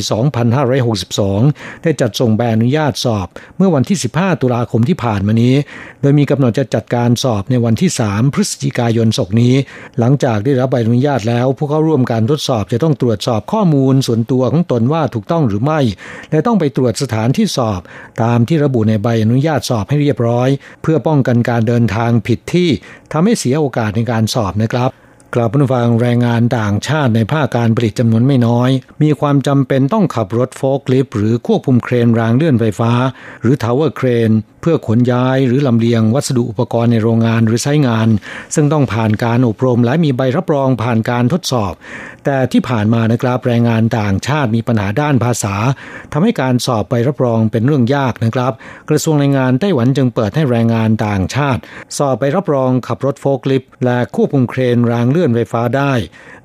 [0.70, 3.26] 2562 ได้จัดส่งใบอนุญาตสอบ
[3.57, 5.55] เมื่อวันที่ 15 ตุลาคมที่ผ่านมานี้
[6.01, 9.55] โดยมีกำหนดจะจัดการสอบในวันที่ 3 พฤศจิกายนศกนี้
[9.99, 15.80] หลังจากได้รับใบอนุญาตแล้ว ผู้เข้าร่วมการทดสอบจะต้องตรวจสอบข้อมูลส่วนตัวของตนว่าถูกต้องหรือไม่
[16.30, 17.80] และต้องไปตรวจสถานที่สอบ
[18.22, 20.49] ตามที่ระบุในใบอนุญาตสอบให้เรียบร้อย
[20.82, 22.68] เพื่อป้องกันการเดินทางผิดที่
[23.12, 24.91] ทำให้เสียโอกาสในการสอบนะครับ
[25.34, 28.70] กลับมาฟังแรงงานต่างชาติในภาคการผลิตจำนวนไม่น้อย
[29.02, 32.92] มีความจำเป็นต้องขับรถโฟล์คลิฟหรือควบคุมเครนรางเลื่อนไฟฟ้า
[33.40, 38.08] หรือ tower crane เพื่อขนย้ายหรือลำเลียงวัสดุอุปกรณ์ในโรงงานหรือใช้งาน
[38.54, 41.72] ซึ่งต้องผ่านการอบรมและมีใบรับรองผ่านการทดสอบ
[42.24, 45.54] แต่ที่ผ่านมานะครับแรงงานต่างชาติมีปัญหาด้านภาษา
[46.12, 48.52] ทำให้การสอบใบรับรองเป็นเรื่องยากนะครับ
[48.90, 51.60] กระทรวงแรงงานไต้หวันจึงเปิดให้แรงงานต่างชาติ
[51.98, 55.92] สอบใบรับรองขับรถโฟล์คลิฟและควบคุมเครนรางเลื่อนลื่อนไฟฟ้าได้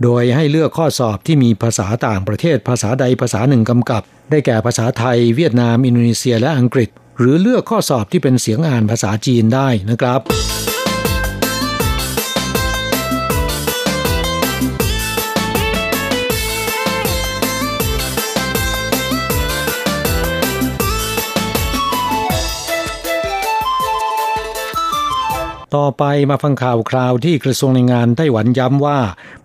[0.04, 10.22] โดยให้เลือกข้อสอบที่มีภาษาต่างประเทศภาษาใดภาษาหนึ่งกำกับ ได้แก่ภาษาไทย เวียดนาม อินโดนีเซีย และอังกฤษ หรือเลือกข้อสอบที่เป็นเสียงอ่านภาษาจีนได้นะครับ
[25.76, 29.00] ต่อไปมาฟังข่าวคราวที่กระทรวงแรงงานไต้หวันย้ำว่า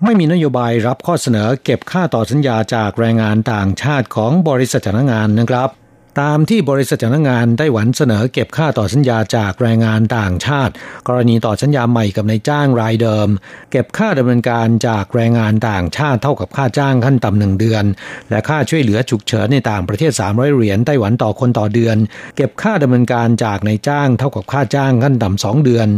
[0.04, 5.79] ไม่มีนโยบายรับข้อเสนอเก็บค่าต่อสัญญาจากแรงงานต่างชาติของบริษัทจ้างงานนะครับ
[6.18, 10.72] ตามที่บริษัทจ้างงานไต้หวันเสนอเก็บค่าต่อสัญญาจากแรงงานต่างชาติ
[11.08, 13.28] กรณีต่อสัญญาใหม่กับนายจ้างรายเดิม
[13.72, 17.84] เก็บค่าดำเนินการจากแรงงานต่างชาติเท่ากับค่าจ้างขั้นต่ำหนึ่งเดือน
[18.30, 21.96] และค่าช่วยเหลือฉุกเฉินในต่างประเทศ 300 เหรียญไต้หวันต่อคนต่อเดือน
[22.36, 25.88] เก็บค่าดำเนินการจากนายจ้างเท่ากับค่าจ้างขั้นต่ำสองเดือน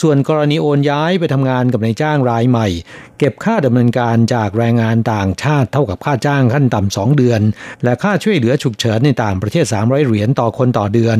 [0.00, 2.68] ส่วนกรณีโอนย้ายไปทำงานกับนายจ้างรายใหม่
[3.18, 7.40] เก็บค่าดำเนินการจากแรงงานต่างชาติเท่ากับค่าจ้างขั้นต่ำสองเดือน
[7.84, 11.18] และค่าช่วยเหลือฉุกเฉินในต่างประเทศ300 เหรียญต่อคนต่อเดือน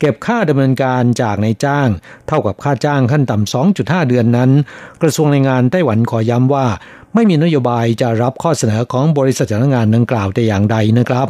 [0.00, 1.88] เก็บค่าดำเนินการจากในจ้าง
[2.28, 4.50] เท่ากับค่าจ้างขั้นต่ำ 2.5 เดือนนั้น
[5.02, 6.66] กระทรวงแรงงานไต้หวันขอย้ำว่า
[7.14, 11.28] ไม่มีนโยบายจะรับข้อเสนอของบริษัทจ้างงานดังกล่าวแต่อย่างใดนะครับ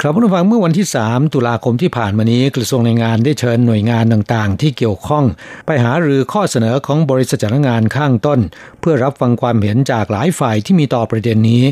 [0.00, 5.24] ครับผู้ฟังเมื่อวันที่ 3 ตุลาคมที่ผ่านมานี้กระทรวงแรงงานได้เชิญหน่วยงานต่างๆ ที่เกี่ยวข้อง
[5.66, 8.40] ไปหาหรือข้อเสนอของบริษัทจ้างงานข้างต้น
[8.80, 11.62] เพื่อรับฟังความเห็นจากหลายฝ่ายที่มีต่อประเด็นนี้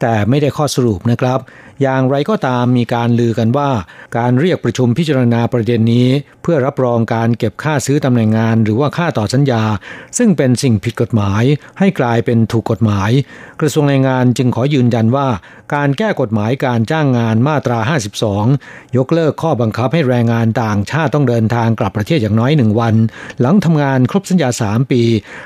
[0.00, 1.38] แต่ไม่ได้ข้อสรุปนะครับ
[1.82, 3.70] อย่างไรก็ตามมีการลือกันว่า
[4.18, 6.08] การเรียกประชุมพิจารณาประเด็นนี้
[6.42, 9.62] เพื่อรับรองการเก็บค่าซื้อตำแหน่งงาน หรือว่าค่าต่อสัญญา
[10.18, 11.42] ซึ่งเป็นสิ่งผิดกฎหมาย
[11.78, 13.10] ให้กลายเป็นถูกกฎหมาย
[13.60, 15.28] กระทรวงแรงงานจึงขอยืนยันว่า
[15.74, 17.78] การแก้กฎหมายการจ้างงานมาตรา
[18.38, 22.94] 52 ยกเลิกข้อบังคับให้แรงงานต่างชาติต้องเดินทางกลับประเทศอย่างน้อยหนึ่งวัน
[23.40, 25.02] หลังทำงานครบสัญญา 3 ปี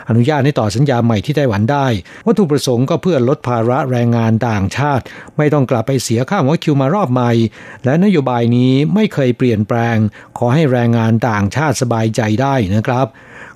[0.09, 1.87] อนุญาตให้ต่อสัญญาใหม่ที่ไต้หวันได้
[2.27, 5.05] วัตถุประสงค์ก็เพื่อลดภาระแรงงานต่างชาติ
[5.37, 7.31] ไม่ต้องกลับไปเสียค่าหัวคิวมารอบใหม่
[7.85, 9.97] และนโยบายนี้ไม่เคยเปลี่ยนแปลง
[10.39, 13.07] ขอให้แรงงานต่างชาติสบายใจได้นะครับ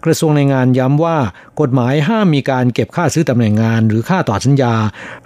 [0.05, 1.19] กระทรวงแรงงานย้ำว่า
[1.61, 4.75] กฎหมายห้ามมีการเก็บค่าซื้อตำแหน่งงาน หรือค่าต่อสัญญา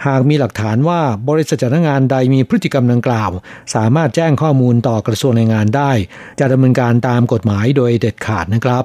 [0.06, 3.30] หากมีหลักฐานว่าบริษัทจ้างงานใดมีพฤติกรรมดังกล่าว
[3.74, 5.92] สามารถแจ้งข้อมูลต่อกระทรวงแรงงานได้
[6.40, 8.84] จะดำเนินการตามกฎหมายโดยเด็ดขาดนะครับ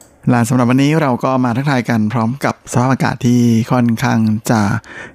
[0.29, 3.41] ลาสำหรับวันนี้เราก็มาทักทายกันพร้อมกับสภาพอากาศที่
[3.71, 4.19] ค่อนข้าง
[4.51, 4.61] จะ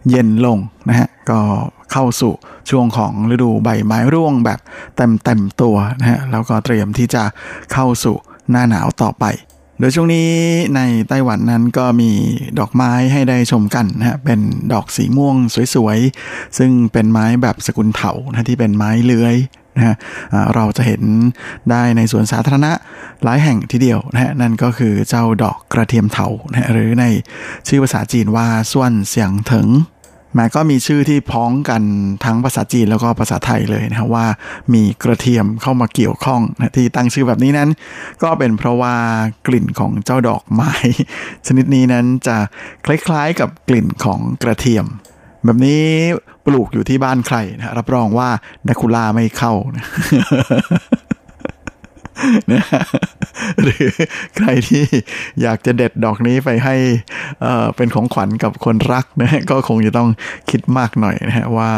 [0.09, 1.41] เย็นลงนะฮะก็
[1.93, 2.33] เข้าสู่
[2.71, 4.61] ช่วงของฤดูใบไม้ร่วงแบบ
[4.97, 7.23] เต็มเต็มตัวนะฮะแล้วก็เตรียมที่จะ
[7.73, 8.17] เข้าสู่
[8.51, 9.25] หน้าหนาวต่อไป
[9.79, 10.29] โดยช่วงนี้
[10.77, 12.11] ในไต้หวันนั้นก็มี
[12.59, 14.41] ดอกไม้ให้ได้ชมกันนะฮะเป็น
[14.73, 15.37] ดอกสีม่วง
[15.75, 19.37] สวยๆ ซึ่งเป็นไม้แบบสกุลเถานะที่เป็นไม้เลื้อย
[19.77, 19.95] นะฮะ
[20.55, 21.03] เราจะเห็น
[21.71, 22.73] ได้ในสวนสาธารณะ
[23.25, 27.05] หลายแห่งทีเดียวนะฮะนั่นก็คือเจ้าดอกกระเทียมเถานะหรือใน
[27.69, 29.69] ชื่อภาษาจีนว่าส่วนเสียงเถิง
[30.35, 31.83] แม้ก็มีชื่อที่พ้องกัน
[32.25, 34.27] ทั้งภาษาจีนแล้วก็ภาษาไทยเลยนะว่า
[34.75, 37.71] มีกระเทียมเข้ามาเกี่ยวข้องนะที่ตั้งชื่อแบบนี้นั้น
[38.23, 38.95] ก็เป็นเพราะว่า
[39.47, 40.73] กลิ่นของเจ้าดอกไม้
[41.47, 42.37] ชนิดนี้นั้นจะ
[42.87, 44.87] คล้ายๆกับกลิ่นของกระเทียม
[45.47, 45.83] แบบนี้
[46.47, 48.29] ปลูกอยู่ที่บ้านใครนะรับรองว่า
[48.69, 49.85] ดัคูล่าไม่เข้านะ
[52.53, 52.63] นะ
[53.63, 53.87] หรือ
[54.37, 54.85] ใครที่
[55.43, 56.75] อยากจะเด็ดดอกนี้ไปให้
[57.41, 60.09] เเป็นของขวัญกับคนรักนะก็คงจะต้อง
[60.51, 61.71] คิดมากหน่อยนะฮะว่า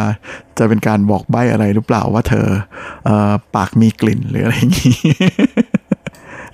[0.58, 2.46] จะเป็นการบอกใบ้อะไรหรือเปล่าว่าเธอ
[3.08, 3.10] อ
[3.54, 4.98] ปากมีกลิ่นหรืออะไรอย่างนี้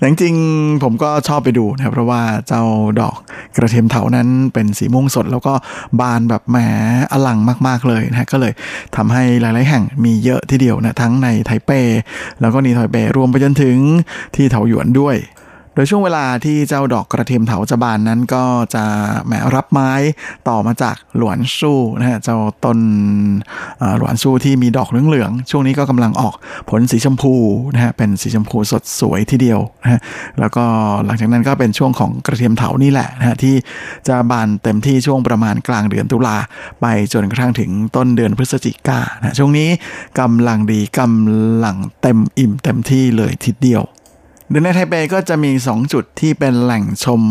[0.09, 0.35] จริง
[0.83, 2.63] ผมก็ชอบไปดูนะเพราะว่าเจ้า
[3.01, 3.17] ดอก
[3.57, 5.55] กระเทียมเถานั้นเป็นสีม่วงสด แล้วก็
[6.01, 6.57] บานแบบแหม
[7.13, 8.53] อลังมาก ๆเลยนะก็เลย
[8.97, 11.71] ทำให้หลายๆแห่งมีเยอะทีเดียวนะทั้งในไทเป
[12.41, 13.77] แล้วก็นีไทเปรวมไปจนถึง
[14.35, 15.17] ที่เถาหยวนด้วย
[15.75, 18.45] โดยช่วงเวลาที่เจ้าดอกกระเทียมเถาจะบานนั้นก็
[18.75, 18.85] จะ
[19.27, 19.93] แหมรับไม้
[20.49, 22.79] ต่อมาจากหลวนสู้นะฮะเจ้าต้น
[23.99, 26.35] หลวนสู้ที่มีดอกเหลืองๆช่วงนี้ก็กำลังออก
[26.71, 27.35] ผลสีชมพู
[27.75, 30.01] นะฮะเป็นสีชมพูสดสวยทีเดียวนะฮะ
[30.41, 30.65] แล้วก็
[31.05, 33.55] หลังจากนั้นก็เป็นช่วงของกระเทียมเถานี่แหละนะฮะที่
[34.09, 36.37] จะบานเต็มที่ช่วงประมาณกลางเดือนตุลา
[36.81, 39.69] ไปจนกระทั่งถึงต้นเดือนพฤศจิกานะช่วงนี้
[40.21, 43.85] กำลังดีกำลังเต็มอิ่มเต็มที่เลยทีเดียว
[44.51, 47.23] โดยในไทเปก็จะมี 2 จุดที่เป็นแหล่งชม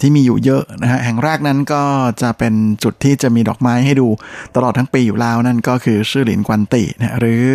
[0.00, 1.82] ที่มีอยู่เยอะนะฮะแห่งแรกนั้นก็
[2.22, 4.08] จะเป็นจุดที่จะมีดอกไม้ให้ดู
[4.54, 7.46] ตลอดทั้งปีอยู่แล้วนั่นก็คือชื่อหลินกวนตินะหรือ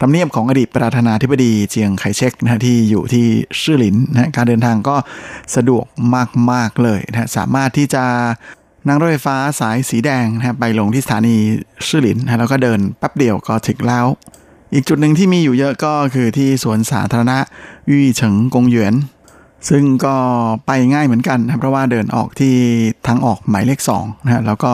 [0.00, 3.26] ทำเนียบของอดีตประธานาธิบดีเจียงไคเชกนะที่อยู่ที่
[3.62, 4.96] ชื่อหลินนะการเดินทางก็
[5.56, 5.84] สะดวก
[6.52, 8.04] มาก ๆ เลยนะสามารถที่จะ
[8.86, 11.36] นั่งรถไฟฟ้าสายสีแดงนะไปลงที่สถานี
[11.88, 14.06] ชื่อหลินนะแล้วก็เดินแป๊บเดียวก็ถึงแล้ว
[14.72, 17.38] อีกจุดหนึ่งที่มีอยู่เยอะก็คือที่สวนสาธารณะ
[17.90, 18.94] วี่เฉิงกงหยวน
[19.68, 20.16] ซึ่งก็
[20.66, 22.54] ไปง่ายเหมือนกันนะเพราะว่าเดินออกที่
[23.06, 24.70] ทางออกหมายเลข2นะแล้วก็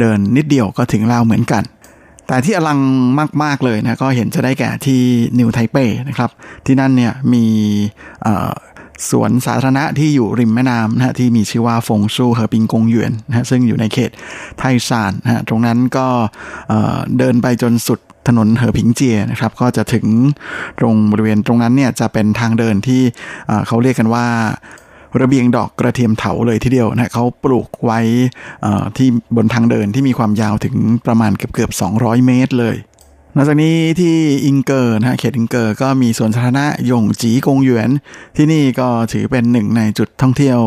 [0.00, 1.62] เดินนิดเดียวก็ถึงล้วเหมือนกัน
[2.26, 2.80] แต่ที่อลัง
[3.42, 5.00] มาก ๆ เลยนะก็เห็นจะได้แก่ที่
[5.38, 6.30] นิวไทเป้นะครับ
[6.66, 7.44] ที่นั่นเนี่ยมี
[9.10, 14.10] สวนสาธารณะที่อยู่ริมแม่น้ำนะฮะที่มีชื่อว่าฟงชูเฮอปิงกงหยวนนะฮะซึ่งอยู่ในเขต
[14.58, 16.06] ไทซานนะฮะตรงนั้นก็
[17.18, 20.06] เดินไปจนสุด ถนนเหอผิงเจียนะครับ ก็จะถึง
[20.78, 23.02] ตรงบริเวณตรงนั้นเนี่ยจะเป็นทางเดินที่
[23.66, 24.26] เขาเรียกกันว่า
[25.20, 28.00] ระเบียงดอกกระเทียมเถาเลยทีเดียวนะเขาปลูกไว้
[28.96, 30.76] ที่บนทางเดินที่มีความยาวถึง
[31.06, 32.76] ประมาณเกือบเกือบ200 เมตรเลย
[33.36, 34.14] นอกจากนี้ที่
[34.46, 37.90] อิงเกอร์นะเขตอิงเกอร์ก็มีสวนสาธารณะยงจีกงหยวน
[38.36, 40.58] ที่นี่ก็ถือเป็นหนึ่งในจุดท่องเที่ยว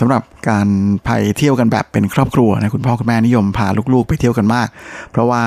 [0.00, 0.68] สำหรับการ
[1.04, 4.68] ไปเที่ยวกันแบบเป็นครอบครัวนะคุณพ่อคุณแม่นิยมพาลูกๆ ไปเที่ยวกันมาก
[5.10, 5.44] เพราะว่า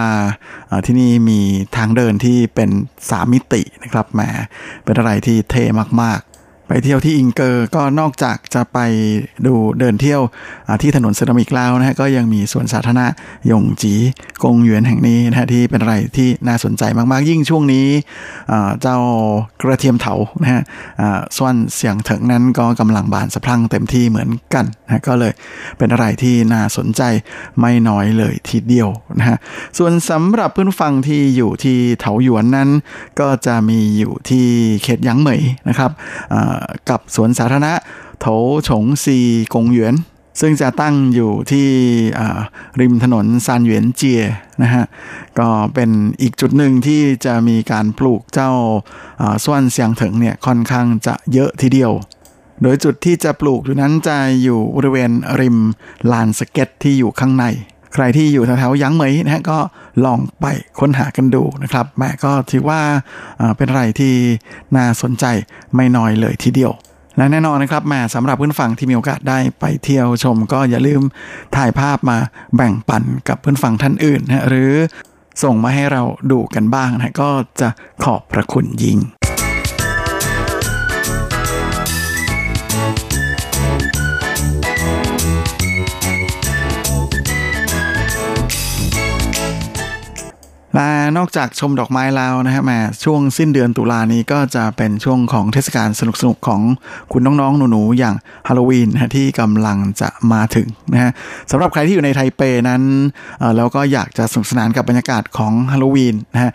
[0.86, 1.40] ที่นี่มี
[1.78, 2.70] ทางเดินที่เป็น
[3.10, 4.22] สามมิตินะครับแหม
[4.84, 5.64] เป็นอะไรที่เท่
[6.04, 6.22] มาก
[6.68, 8.80] ไปเที่ยวที่อิงเกอร์ก็นอกจากจะไป
[9.46, 10.22] ดูเดินเที่ยว
[10.82, 13.08] ที่ถนนเซรามิกแล้วนะฮะก็ยังมีสวนสาธารณะ
[13.52, 13.94] ยงจี
[14.44, 17.88] กงหยวนแห่งนี้นะฮะที่เป็นอะไรที่น่าสนใจมากๆ ยิ่งช่วงนี้
[18.82, 18.98] เจ้า
[19.62, 20.62] กระเทียมเถานะฮะ
[21.38, 25.34] ส่วนเสียงถึงนั้นก็กำลังบานสะพรั่งเต็มที่เหมือนกันนะก็เลย
[25.78, 27.02] เป็นอะไรที่น่าสนใจ
[27.60, 28.90] ไม่น้อยเลยทีเดียว
[29.20, 29.38] นะฮะ
[29.78, 32.70] ส่วนสำหรับเพื่อนฟังที่อยู่ที่เถาหยวนนั้น
[33.20, 34.46] ก็จะมีอยู่ที่
[34.84, 35.92] เขตยังเหมยนะครับ
[36.90, 37.74] กับสวนสาธารณะ
[38.20, 38.28] โถ
[38.68, 39.18] ฉงซี
[39.54, 39.96] กงหยวน
[40.42, 41.68] ซึ่งจะตั้งอยู่ที่
[42.80, 44.24] ริมถนนซานเหยวนเจีย
[44.62, 44.86] นะฮะ
[45.40, 45.90] ก็เป็น
[46.22, 48.52] อีกจุดหนึ่งที่จะมีการปลูกเจ้า
[49.46, 51.92] ส่วนเสียงถึงเนี่ยค่อนข้างจะเยอะทีเดียว
[52.62, 55.58] โดยจุดที่จะปลูกอยู่นั้นจะอยู่บริเวณริม
[56.12, 57.46] ลานสเก็ตที่อยู่ข้างใน
[57.96, 59.58] ใครที่อยู่แถวๆยังเหมยนะฮะก็
[60.06, 60.46] ลองไป
[60.80, 62.80] ค้นหากันดูนะครับแม่ก็ถือว่า
[63.58, 64.14] เป็นอะไรที่
[64.76, 65.26] น่าสนใจ
[65.76, 66.72] ไม่น้อยเลยทีเดียว
[67.18, 71.02] และแน่นอนนะครับแม่สำหรับเพื่อนฟังที่มีโอกาสได้ไปเที่ยวชม ก็อย่าลืม
[71.56, 72.18] ถ่ายภาพมา
[72.56, 74.72] แบ่งปันกับเพื่อนฟังท่านอื่นนะหรือ
[75.44, 77.30] ส่งมาให้เราดูกันบ้างนะก็
[77.62, 77.70] จะ
[78.04, 79.00] ขอบพระคุณยิ่ง
[90.76, 96.62] และนอกจากชมดอกไม้แล้วนะฮะมาช่วงสิ้นเดือนตุลานี้ก็จะเป็นช่วงของเทศกาลสนุกๆของ
[97.12, 98.16] คุณน้องๆหนูๆอย่าง
[98.48, 101.12] ฮาโลวีนนะที่กำลังจะมาถึงนะฮะ
[101.52, 102.82] สำหรับใครที่อยู่ในไทเปนั้น
[103.58, 106.52] แล้วก็อยากจะสนุกสนานกับบรรยากาศของฮาโลวีนนะฮะ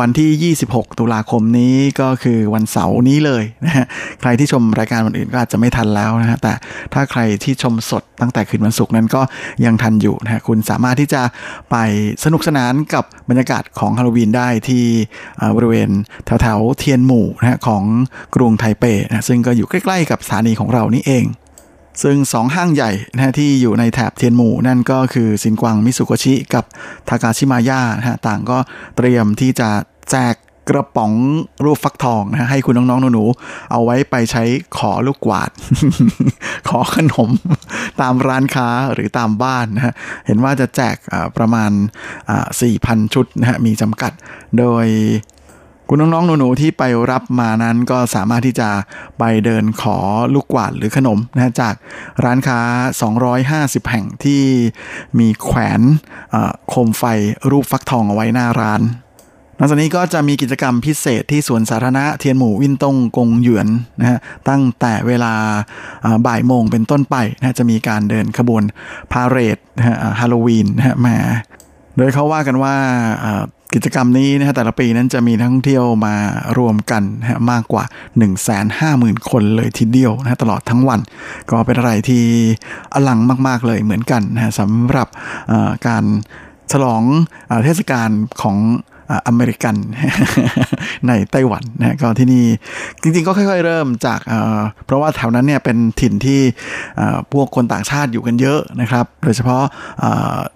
[0.00, 3.86] วันที่ 26 ตุลาคมนี้ก็คือวันเสาร์นี้เลยนะฮะ
[4.20, 6.52] ใครที่ชมรายการวันอื่นก็อาจจะไม่ทันแล้วนะฮะแต่
[6.94, 9.22] ถ้าใครที่ชมสดตั้งแต่คืนวันศุกร์นั้นก็
[9.64, 11.22] ยังทันอยู่นะฮะคุณสามารถที่จะ
[11.70, 11.76] ไป
[12.24, 14.84] สนุกสนานกับบรรยากาศของฮาโลวีนได้ที่
[15.56, 15.90] บริเวณ
[16.24, 17.84] แถวๆเทียนหมู่นะของ
[18.34, 21.24] กรุงไทเปนะซึ่งก็อยู่ใกล้ๆกับสถานีของเรานี่เอง
[22.02, 26.64] ซึ่งสองห้างใหญ่นะที่อยู่ในแถบเทียนหมู่นั่นก็คือซินกวังมิสุโกชิ กับ
[27.08, 28.58] ทากาชิมาย่านะต่างก็
[28.96, 29.68] เตรียมที่จะ
[30.10, 30.34] แจก
[30.70, 31.12] กระป๋อง
[31.64, 34.44] รูปฟักทองนะให้คุณน้องๆหนูๆเอาไว้ไปใช้
[34.78, 35.50] ขอลูกกวาด
[36.68, 37.30] ขอขนม
[38.00, 39.94] ตามร้านค้าหรือตามบ้านนะฮะ
[40.26, 40.96] เห็นว่าจะแจก
[41.36, 41.70] ประมาณ
[42.42, 44.12] 4,000 ชุดนะฮะมีจำกัด
[44.58, 44.86] โดย
[45.90, 48.68] คุณน้องๆหนูๆที่ไปรับมานั้นก็สามารถที่จะ
[49.18, 49.96] ไปเดินขอ
[50.34, 51.74] ลูกกวาดหรือขนมนะจาก
[52.24, 52.60] ร้านค้า
[53.24, 54.42] 250 แห่งที่
[55.18, 55.80] มีแขวน
[56.68, 57.02] โคมไฟ
[57.50, 58.80] รูปฟักทองเอาไว้หน้าร้าน
[59.58, 63.68] นอกจากนี้ก็จะมีกิจกรรมพิเศษที่สวนสาธารณะเทียนหมู่วินตงกงหยวน
[64.00, 65.32] นะฮะตั้งแต่เวลา
[66.26, 68.62] บ่ายโมงเป็นต้นไปนะจะมีการเดินขบวน
[69.12, 71.16] พาเรดนะฮะฮาโลวีนนะฮะมา
[71.96, 72.74] โดยเขาว่ากันว่า
[73.74, 76.14] กิจกรรมนี้นะฮะแต่ละปีนั้นจะมีนักท่องเที่ยวมา
[76.58, 77.84] รวมกันนะมากกว่า
[78.56, 81.00] 150,000 คนเลยทีเดียวนะตลอดทั้งวัน
[81.50, 82.24] ก็เป็นอะไรที่
[82.94, 85.08] อลังมาก ๆ เลยเหมือนกันนะสำหรับ
[85.88, 86.04] การ
[86.72, 87.02] ฉลอง
[87.64, 88.10] เทศกาล
[88.42, 88.56] ของ
[89.28, 89.74] อเมริกัน
[91.08, 92.44] ในไต้หวันนะก็ที่นี่
[93.02, 94.20] จริง ๆ ก็ค่อย ๆ เริ่มจาก
[94.86, 96.40] เพราะว่าแถวนั้นเนี่ยเป็นถิ่นที่
[97.32, 99.62] พวกคนต่างชาติอยู่กันเยอะนะครับ โดยเฉพาะ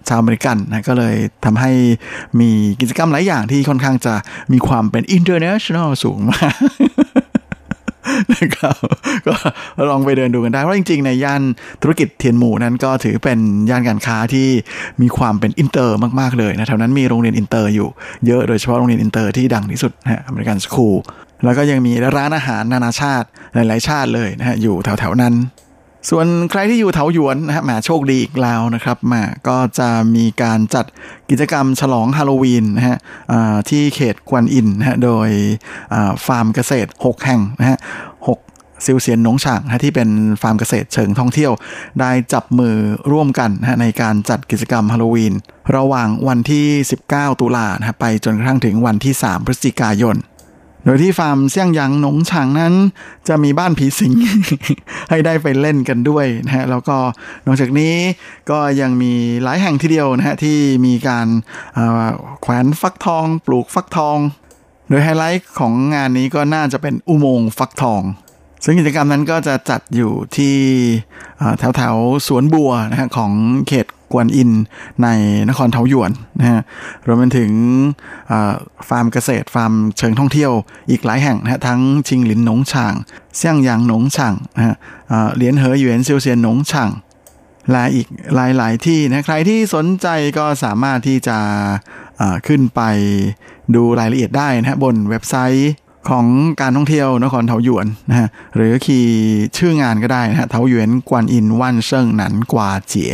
[0.07, 1.71] ชาวอเมริกันนะก็เลยทำให้
[2.39, 2.49] มี
[2.81, 4.13] กิจกรรมหลายอย่างที่ค่อนข้างจะ
[4.53, 6.53] มีความเป็น international สูงมาก
[8.33, 8.77] นะครับ
[9.27, 9.35] ก็
[9.89, 11.41] ลองไปเดินดูกันได้เพราะจริงๆ ในย่าน
[11.81, 14.47] ธุรกิจเทียนหมู่นั้นก็ถือเป็นย่านการค้าที่
[15.01, 17.89] มีความเป็นอินเตอร์มากๆเลยนะแถวนั้นมีโรงเรียนอินเตอร์อยู่
[18.27, 20.97] เยอะโดยเฉพาะโรงเรียนอินเตอร์ที่ดังที่สุดนะ American School
[21.45, 25.33] แล้วก็ยังมีร้านอาหารนานาชาติหลาย ๆ ชาติเลยนะฮะอยู่แถวๆนั้น
[26.09, 30.85] ส่วนใครที่อยู่เถาหยวนนะฮะแหมโชคดีอีกแล้วนะครับมาก็จะมีการจัด
[31.29, 32.97] กิจกรรมฉลองฮาโลวีนนะฮะ
[33.69, 35.29] ที่เขตกวนอินนะฮะโดย
[36.25, 37.77] ฟาร์มเกษตร 6 แห่งนะฮะ
[38.27, 40.09] 休閒農場นะที่เป็น
[40.41, 41.51] ฟาร์มเกษตรเชิงท่องเที่ยว
[41.99, 42.75] ได้จับมือ
[43.11, 45.33] ร่วมกันนะในการจัดกิจกรรมฮาโลวีน
[45.75, 46.67] ระหว่างวันที่
[47.05, 50.15] 19 ตุลานะไปจนกระทั่งถึงวันที่ 3 พฤศจิกายน
[50.85, 52.73] โดยที่ฟาร์ม 向陽農場นั้น
[53.27, 54.13] จะมีบ้านผีสิง
[55.09, 56.97] ให้ได้ไปเล่นกันด้วยนะฮะแล้วก็
[57.45, 57.93] นอกจากนี้
[58.49, 59.13] ก็ยังมี
[59.43, 61.27] หลายแห่งทีเดียวนะฮะที่มีการ
[62.41, 64.17] แขวนฟักทอง ปลูกฟักทอง
[64.89, 68.01] โดยไฮไลท์ของงานนี้ก็น่าจะเป็นอุโมงค์ฟักทอง
[68.63, 70.55] ซึ่งกิจกรรมนั้นก็จะจัดอยู่ที่
[71.59, 71.95] แถวแถว
[72.27, 73.31] สวนบัวนะฮะของ
[73.67, 74.51] เขตกวนอิน
[75.03, 75.07] ใน
[75.49, 76.61] นครเทาหยวนนะฮะ
[77.05, 77.51] รวมไปถึง
[78.89, 80.51] ฟาร์มเกษตร ฟาร์มเชิงท่องเที่ยว
[80.89, 82.93] อีกหลายแห่งนะฮะทั้งชิงหลินหนงฉาง
[83.37, 84.75] เซี่ยงหยางหนงฉางนะฮะ
[85.35, 86.89] เหรียญเหอหยวนเซียวเซียนหนงฉาง
[87.71, 90.07] และอีกหลาย ๆ ที่นะใครที่สนใจ
[90.37, 91.37] ก็สามารถที่จะ
[92.47, 92.81] ขึ้นไป
[93.75, 95.71] ดูรายละเอียดได้นะฮะบนเว็บไซต์
[96.09, 96.25] ของ
[96.61, 103.11] การท่องเที่ยวนครเทาหยวนนะฮะหรือคีย์ชื่องานก็ได้นะฮะเทาหยวนกวนอินวันเซิงหนันกวาเจี๋ย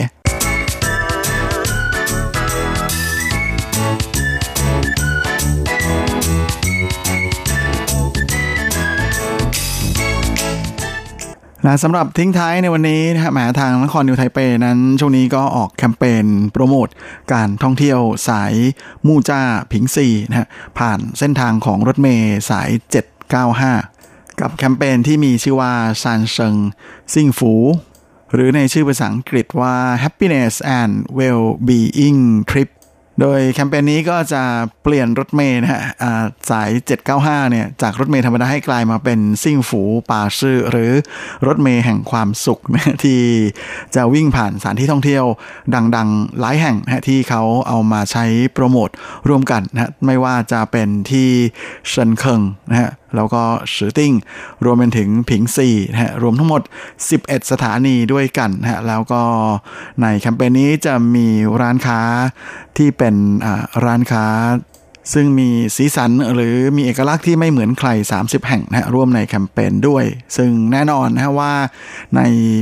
[11.63, 16.87] และสำหรับทิ้งท้ายในวันนี้นะฮะมาทางนครนิวไทเปนั้น ช่วงนี้ก็ออกแคมเปญโปรโมท
[17.33, 17.99] การท่องเที่ยว
[18.29, 18.53] สาย
[19.07, 19.41] มู่จ้า
[19.71, 20.47] ผิงซีนะฮะ
[20.77, 22.69] ผ่านเส้นทางของรถเมย์สาย
[23.35, 26.55] 795 กับแคมเปญที่มีชื่อว่าซานเซิง
[27.13, 27.53] ซิงฟู
[28.33, 32.69] หรือในชื่อภาษาอังกฤษว่า happiness and well-being trip
[33.21, 34.43] โดยแคมเปญนี้ก็จะ
[34.83, 35.81] เปลี่ยนรถเมย์นะฮะ
[36.49, 36.69] สาย
[37.11, 40.91] 795 เนี่ย จากรถเมย์ธรรมดาให้กลายมาเป็นซิ่งฝูป่าซื่อ หรือ
[41.47, 43.21] รถเมย์แห่งความสุขนะที่
[43.95, 45.25] จะวิ่งผ่านสถานที่ท่องเที่ยว
[45.95, 48.89] ดังๆ หลายแห่งนะที่เขาเอามาใช้โปรโมท
[49.27, 51.29] ร่วมกันนะไม่ว่าจะเป็นที่
[51.89, 53.43] เซินเคิงนะฮะแล้วก็
[53.75, 54.13] สือติ้ง
[54.63, 56.61] รวมเป็นถึงผิงซีนะฮะรวมทั้งหมด
[57.07, 59.21] 11 สถานีด้วยกันนะฮะแล้วก็
[60.01, 61.27] ในแคมเปญนี้จะมี
[61.61, 62.01] ร้านค้า
[62.77, 63.15] ที่เป็น
[63.85, 64.25] ร้านค้า
[65.13, 67.89] ซึ่งมีสีสันหรือมีเอกลักษณ์ที่ไม่เหมือนใคร
[68.19, 70.05] 30 แห่งนะร่วมในแคมเปญด้วย
[70.37, 71.53] ซึ่งแน่นอนนะว่า
[72.15, 72.21] ใน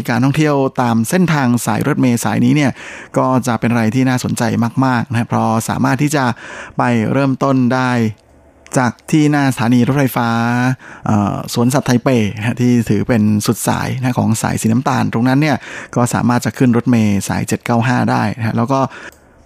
[0.09, 2.71] การท่องเที่ยวตามเส้นทางสายรถเมล์สายนี้เนี่ย
[3.17, 4.43] ก็จะเป็นอะไรที่น่าสนใจ
[4.85, 6.25] มากๆนะเพราะสามารถที่จะ
[6.77, 7.91] ไปเริ่มต้นได้
[8.78, 10.30] จากที่หน้าสถานีรถไฟฟ้า
[11.53, 12.09] สวนสัตว์ไทเป
[12.59, 15.57] ที่ถือเป็นสุดสายนะของสายสีน้ำตาล ตรงนั้นเนี่ย
[15.95, 17.41] ก็สามารถจะขึ้นรถเมล์สาย
[17.76, 18.80] 795 ได้นะแล้วก็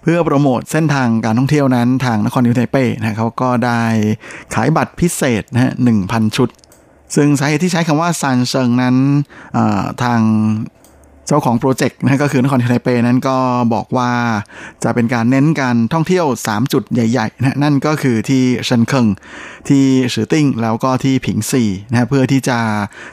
[0.02, 3.82] เพื่อโปรโมทเส้นทางการท่องเที่ยวนั้นทางนครนิวยอร์กไทเป้นะเขาก็ได้
[4.54, 6.48] ขายบัตรพิเศษนะฮะหนึ่งพันชุด
[7.16, 8.96] ซึ่งสาเหตุที่ใช้คำว่า三生นั้น
[10.02, 10.20] ทาง
[11.26, 13.36] เจ้าของโปรเจกต์นะก็คือนครไทเปนั้นก็
[13.74, 14.10] บอกว่า
[14.84, 19.06] จะเป็นการเน้นการท่องเที่ยว 3 จุดใหญ่ๆนะนั่นก็คือที่เซินเคิง
[19.68, 22.58] ที่สือติ้งแล้วก็ที่ผิงซีนะเพื่อที่จะ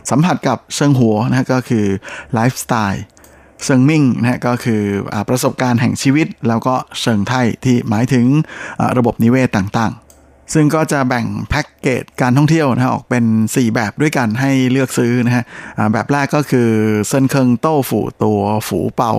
[0.10, 1.86] สัมผัสกับ生活นะก็คือ
[2.34, 3.04] ไลฟ์สไตล์
[3.64, 4.82] 生命นะก็คือ
[5.14, 7.34] ประสบการณ์แห่งชีวิต แล้วก็生態
[7.64, 8.26] ที่หมายถึง
[8.98, 10.09] ระบบนิเวศต่างๆ
[10.54, 15.44] ซึ่งก็จะแบ่งแพ็กเกจการท่องเที่ยวนะออกเป็น 4 แบบด้วยกันให้เลือกซื้อนะฮะ
[15.94, 16.70] แบบแรกก็คือ
[17.08, 19.14] 深坑豆腐多福包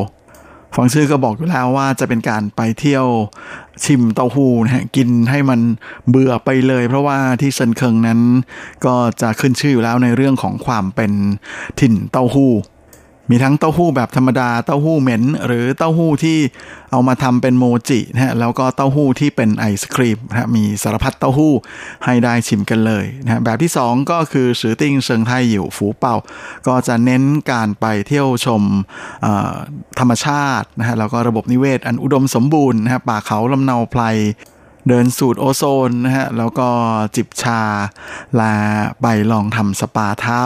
[0.76, 3.06] ฟังชื่อก็บอกอยู่แล้วว่าจะเป็นการไปเที่ยว
[3.84, 5.60] ชิมเต้าหู้นะฮะกินให้มัน
[6.08, 8.20] เบื่อไปเลย เพราะว่าที่เซินเคิงนั้น
[8.86, 11.12] ก็จะขึ้นชื่ออยู่แล้วในเรื่องของความเป็น
[11.80, 12.52] ถิ่นเต้าหู้
[13.30, 16.38] มีทั้งเต้าหู้แบบธรรมดาเต้าหู้เหม็น หรือเต้าหู้ที่
[16.90, 21.52] เอามาทำเป็นโมจินะฮะแล้วก็เต้าหู้ที่เป็นไอศครีมนะฮะมีสารพัดเต้าหู้
[22.04, 26.14] ให้ได้ชิมกันเลยนะฮะแบบที่ 2 ก็คือ石碇生態有福包
[26.66, 28.62] ก็จะเน้นการไปเที่ยวชม
[29.98, 34.02] ธรรมชาตินะฮะแล้วก็ระบบนิเวศอันอุดมสมบูรณ์นะฮะป่าเขาลำเนาไพร
[34.88, 36.68] เดินสูดโอโซนนะฮะแล้วก็
[37.16, 37.60] จิบชา
[38.40, 38.52] ลา
[39.00, 40.42] ใบลองทำสปาเท้า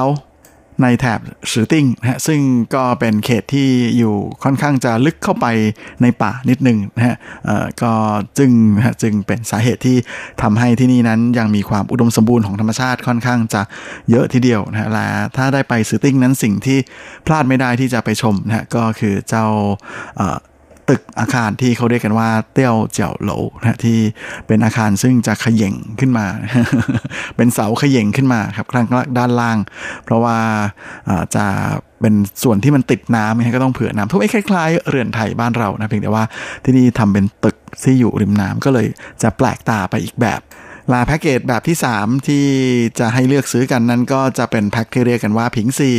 [0.83, 1.21] ในแถบ
[1.53, 2.41] สือติ้งนะฮะซึ่ง
[2.75, 3.69] ก็เป็นเขตที่
[3.99, 4.15] อยู่
[4.45, 5.47] ค่อนข้างจะลึกเข้าไป
[6.03, 7.17] ในป่านิดนึงนะฮะ
[7.83, 7.93] ก็
[8.39, 9.97] จึงนะฮะจึงเป็นสาเหตุที่
[10.43, 13.63] ทำให้ที่นี่นั้นยังมีความอุดมสมบูรณ์ของธรรมชาติค่อนข้างจะ
[14.11, 16.79] เยอะทีเดียวนะฮะและถ้าได้ไปสือติ้งนั้นสิ่งที่
[17.27, 19.47] พลาดไม่ได้ที่จะไปชมนะฮะก็คือเจ้า
[20.89, 23.31] ตึกอาคารที่เขาเรียกกันว่าเตี้ยวเจียวโหล
[23.61, 23.99] นะที่
[24.47, 26.27] เป็นอาคารซึ่งจะขย่งขึ้นมา
[27.37, 28.87] เป็นเสาขย่งขึ้นมาครับข้าง
[29.19, 29.59] ด้านล่าง
[30.05, 30.39] เพราะว่า
[31.37, 31.47] จะ
[32.01, 36.25] เป็นส่วนที่มันติดน้ำนะก็ต้องเผื่อน้ำทุกไอ้คล้ายๆ เรือนไทยบ้านเรานะเพียงแต่ว่า
[36.65, 38.87] ที่นี่ทำเป็นตึกที่อยู่ริมน้ำก็เลย
[39.23, 40.41] จะแปลกตาไปอีกแบบ
[40.93, 42.45] ลาแพ็กเกจแบบที่ 3 ที่
[42.99, 45.91] จะให้เลือกซื้อกันนั้นก็จะเป็นแพ็กที่เรียกกันว่าผิงซี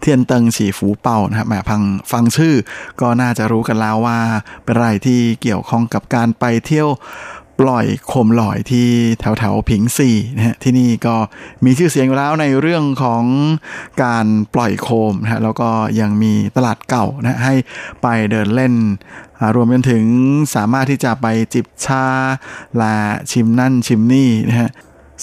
[0.00, 1.82] เทียนเติงฉีฝูเป่านะครับแหมพัง
[2.12, 2.54] ฟังชื่อ
[3.00, 4.18] ก็น่าจะรู้กันแล้วว่า
[4.64, 6.90] เป็นอะไรที่เกี่ยวข้องกับการไปเที่ยว
[7.60, 8.88] ปล่อยโคมลอยที่
[9.20, 11.16] แถวแถวผิงซีนะฮะที่นี่ก็
[11.64, 13.24] มีชื่อเสียงอยู่แล้วในเรื่องของ
[14.04, 15.70] การปล่อยโคมนะฮะแล้วก็
[16.00, 17.54] ยังมีตลาดเก่านะให้
[18.02, 18.74] ไปเดินเล่น
[19.56, 20.04] รวมไปถึง
[20.54, 22.04] สามารถที่จะไปจิบชา
[22.78, 22.96] และ
[23.30, 24.70] ชิมนั่นชิมนี่นะฮะ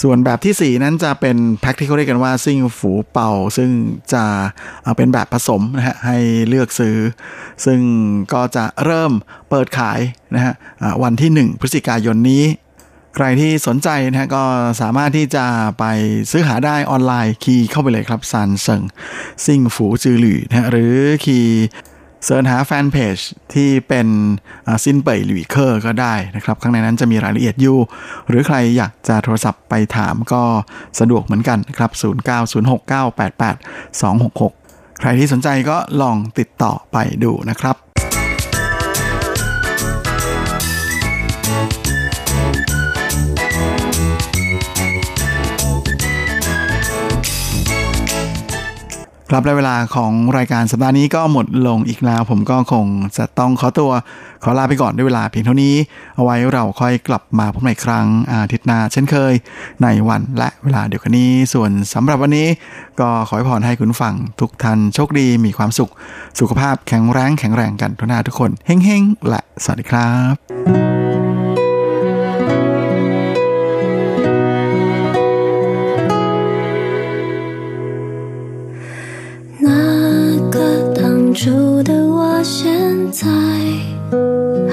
[0.01, 3.69] ส่วนแบบที่ 4 นั้นจะเป็นแพ็คที่เขาเรียกกันว่าซิ่งฝูเป่า ซึ่ง
[4.13, 4.23] จะ
[4.97, 6.17] เป็นแบบผสมนะฮะให้
[6.49, 6.97] เลือกซื้อ
[7.65, 7.79] ซึ่ง
[8.33, 9.11] ก็จะเริ่ม
[9.49, 9.99] เปิดขาย
[10.35, 10.53] นะฮะ
[11.03, 12.43] วันที่ 1 พฤศจิกายนนี้
[13.15, 14.43] ใครที่สนใจนะฮะก็
[14.81, 15.45] สามารถที่จะ
[15.79, 15.85] ไป
[16.31, 18.81] ซื้อหาได้ออนไลน์ คีย์เข้าไปเลยครับ三生
[19.45, 20.95] 幸福之旅นะฮะหรือ
[21.25, 21.65] คีย์
[22.25, 23.17] search หาแฟนเพจ
[23.53, 24.07] ที่เป็น
[24.83, 27.77] 新北旅客ก็ได้นะครับ ข้างในนั้นจะมีรายละเอียดอยู่
[28.27, 30.43] หรือใครอยากจะโทรศัพท์ไปถามก็
[30.99, 31.91] สะดวกเหมือนกันนะครับ
[34.01, 37.75] 0906988266 ใครที่สนใจก็ลองติดต่อไปดูนะครับ
[49.31, 52.85] ครับและเวลาของรายการสัปดาห์นี้ก็หมดลงอีกแล้ว ผมก็คง
[53.17, 53.91] จะต้องขอตัว
[54.43, 55.75] ขอลาไปก่อนด้วยเวลาเพียงเท่านี้
[56.15, 59.33] เอาไว้เราค่อยกลับมาพบใหม่ครั้งอาทิตย์หน้าเช่นเคย
[59.83, 62.47] ในวันและเวลาเดียวกันนี้ ส่วนสำหรับวันนี้
[62.99, 65.91] ก็ขอให้พรให้คุณฟังทุกท่านโชคดีมีความสุข
[66.39, 70.98] สุขภาพแข็งแรงแข็งแรงกันทุกหน้าทุกคนเฮ้งๆและสวัสดีครับ
[81.41, 82.69] 数的我现
[83.13, 83.25] 在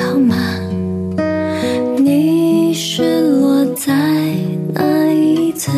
[0.02, 0.34] 好吗？
[1.96, 3.94] 你失落在
[4.74, 5.70] 哪一次